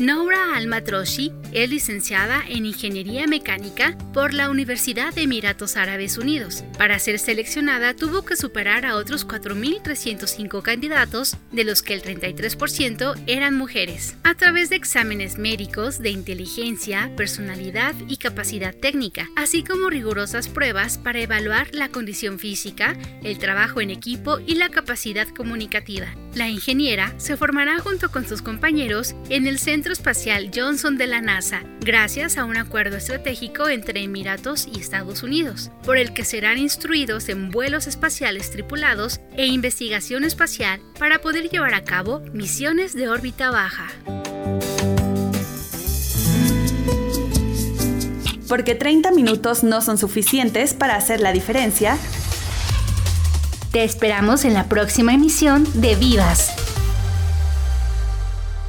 Noura 0.00 0.56
Al-Matroshi 0.56 1.32
es 1.52 1.70
licenciada 1.70 2.42
en 2.48 2.66
Ingeniería 2.66 3.28
Mecánica 3.28 3.96
por 4.12 4.34
la 4.34 4.50
Universidad 4.50 5.14
de 5.14 5.22
Emiratos 5.22 5.76
Árabes 5.76 6.18
Unidos. 6.18 6.64
Para 6.78 6.98
ser 6.98 7.20
seleccionada 7.20 7.94
tuvo 7.94 8.24
que 8.24 8.34
superar 8.34 8.86
a 8.86 8.96
otros 8.96 9.24
4.305 9.24 10.62
candidatos, 10.62 11.36
de 11.52 11.62
los 11.62 11.82
que 11.82 11.94
el 11.94 12.02
33% 12.02 13.22
eran 13.28 13.56
mujeres, 13.56 14.16
a 14.24 14.34
través 14.34 14.68
de 14.68 14.76
exámenes 14.76 15.38
médicos 15.38 16.00
de 16.00 16.10
inteligencia, 16.10 17.12
personalidad 17.16 17.94
y 18.08 18.16
capacidad 18.16 18.74
técnica, 18.74 19.28
así 19.36 19.62
como 19.62 19.90
rigurosas 19.90 20.48
pruebas 20.48 20.98
para 20.98 21.20
evaluar 21.20 21.68
la 21.72 21.88
condición 21.88 22.40
física, 22.40 22.96
el 23.22 23.38
trabajo 23.38 23.80
en 23.80 23.90
equipo 23.90 24.40
y 24.44 24.56
la 24.56 24.70
capacidad 24.70 25.28
comunicativa. 25.28 26.08
La 26.34 26.48
ingeniera 26.48 27.14
se 27.16 27.36
formará 27.36 27.78
junto 27.78 28.10
con 28.10 28.26
sus 28.26 28.42
compañeros 28.42 29.14
en 29.28 29.46
el 29.46 29.60
Centro 29.84 29.92
Espacial 29.92 30.50
Johnson 30.54 30.96
de 30.96 31.06
la 31.06 31.20
NASA, 31.20 31.60
gracias 31.80 32.38
a 32.38 32.46
un 32.46 32.56
acuerdo 32.56 32.96
estratégico 32.96 33.68
entre 33.68 34.02
Emiratos 34.02 34.66
y 34.66 34.80
Estados 34.80 35.22
Unidos, 35.22 35.70
por 35.84 35.98
el 35.98 36.14
que 36.14 36.24
serán 36.24 36.56
instruidos 36.56 37.28
en 37.28 37.50
vuelos 37.50 37.86
espaciales 37.86 38.50
tripulados 38.50 39.20
e 39.36 39.44
investigación 39.44 40.24
espacial 40.24 40.80
para 40.98 41.18
poder 41.18 41.50
llevar 41.50 41.74
a 41.74 41.84
cabo 41.84 42.20
misiones 42.32 42.94
de 42.94 43.10
órbita 43.10 43.50
baja. 43.50 43.88
Porque 48.48 48.74
30 48.74 49.10
minutos 49.10 49.64
no 49.64 49.82
son 49.82 49.98
suficientes 49.98 50.72
para 50.72 50.96
hacer 50.96 51.20
la 51.20 51.32
diferencia, 51.32 51.98
te 53.70 53.84
esperamos 53.84 54.46
en 54.46 54.54
la 54.54 54.66
próxima 54.66 55.12
emisión 55.12 55.68
de 55.74 55.94
Vivas. 55.94 56.73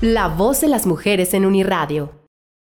La 0.01 0.27
voz 0.27 0.59
de 0.59 0.67
las 0.67 0.85
mujeres 0.85 1.33
en 1.33 1.45
Uniradio. 1.45 2.11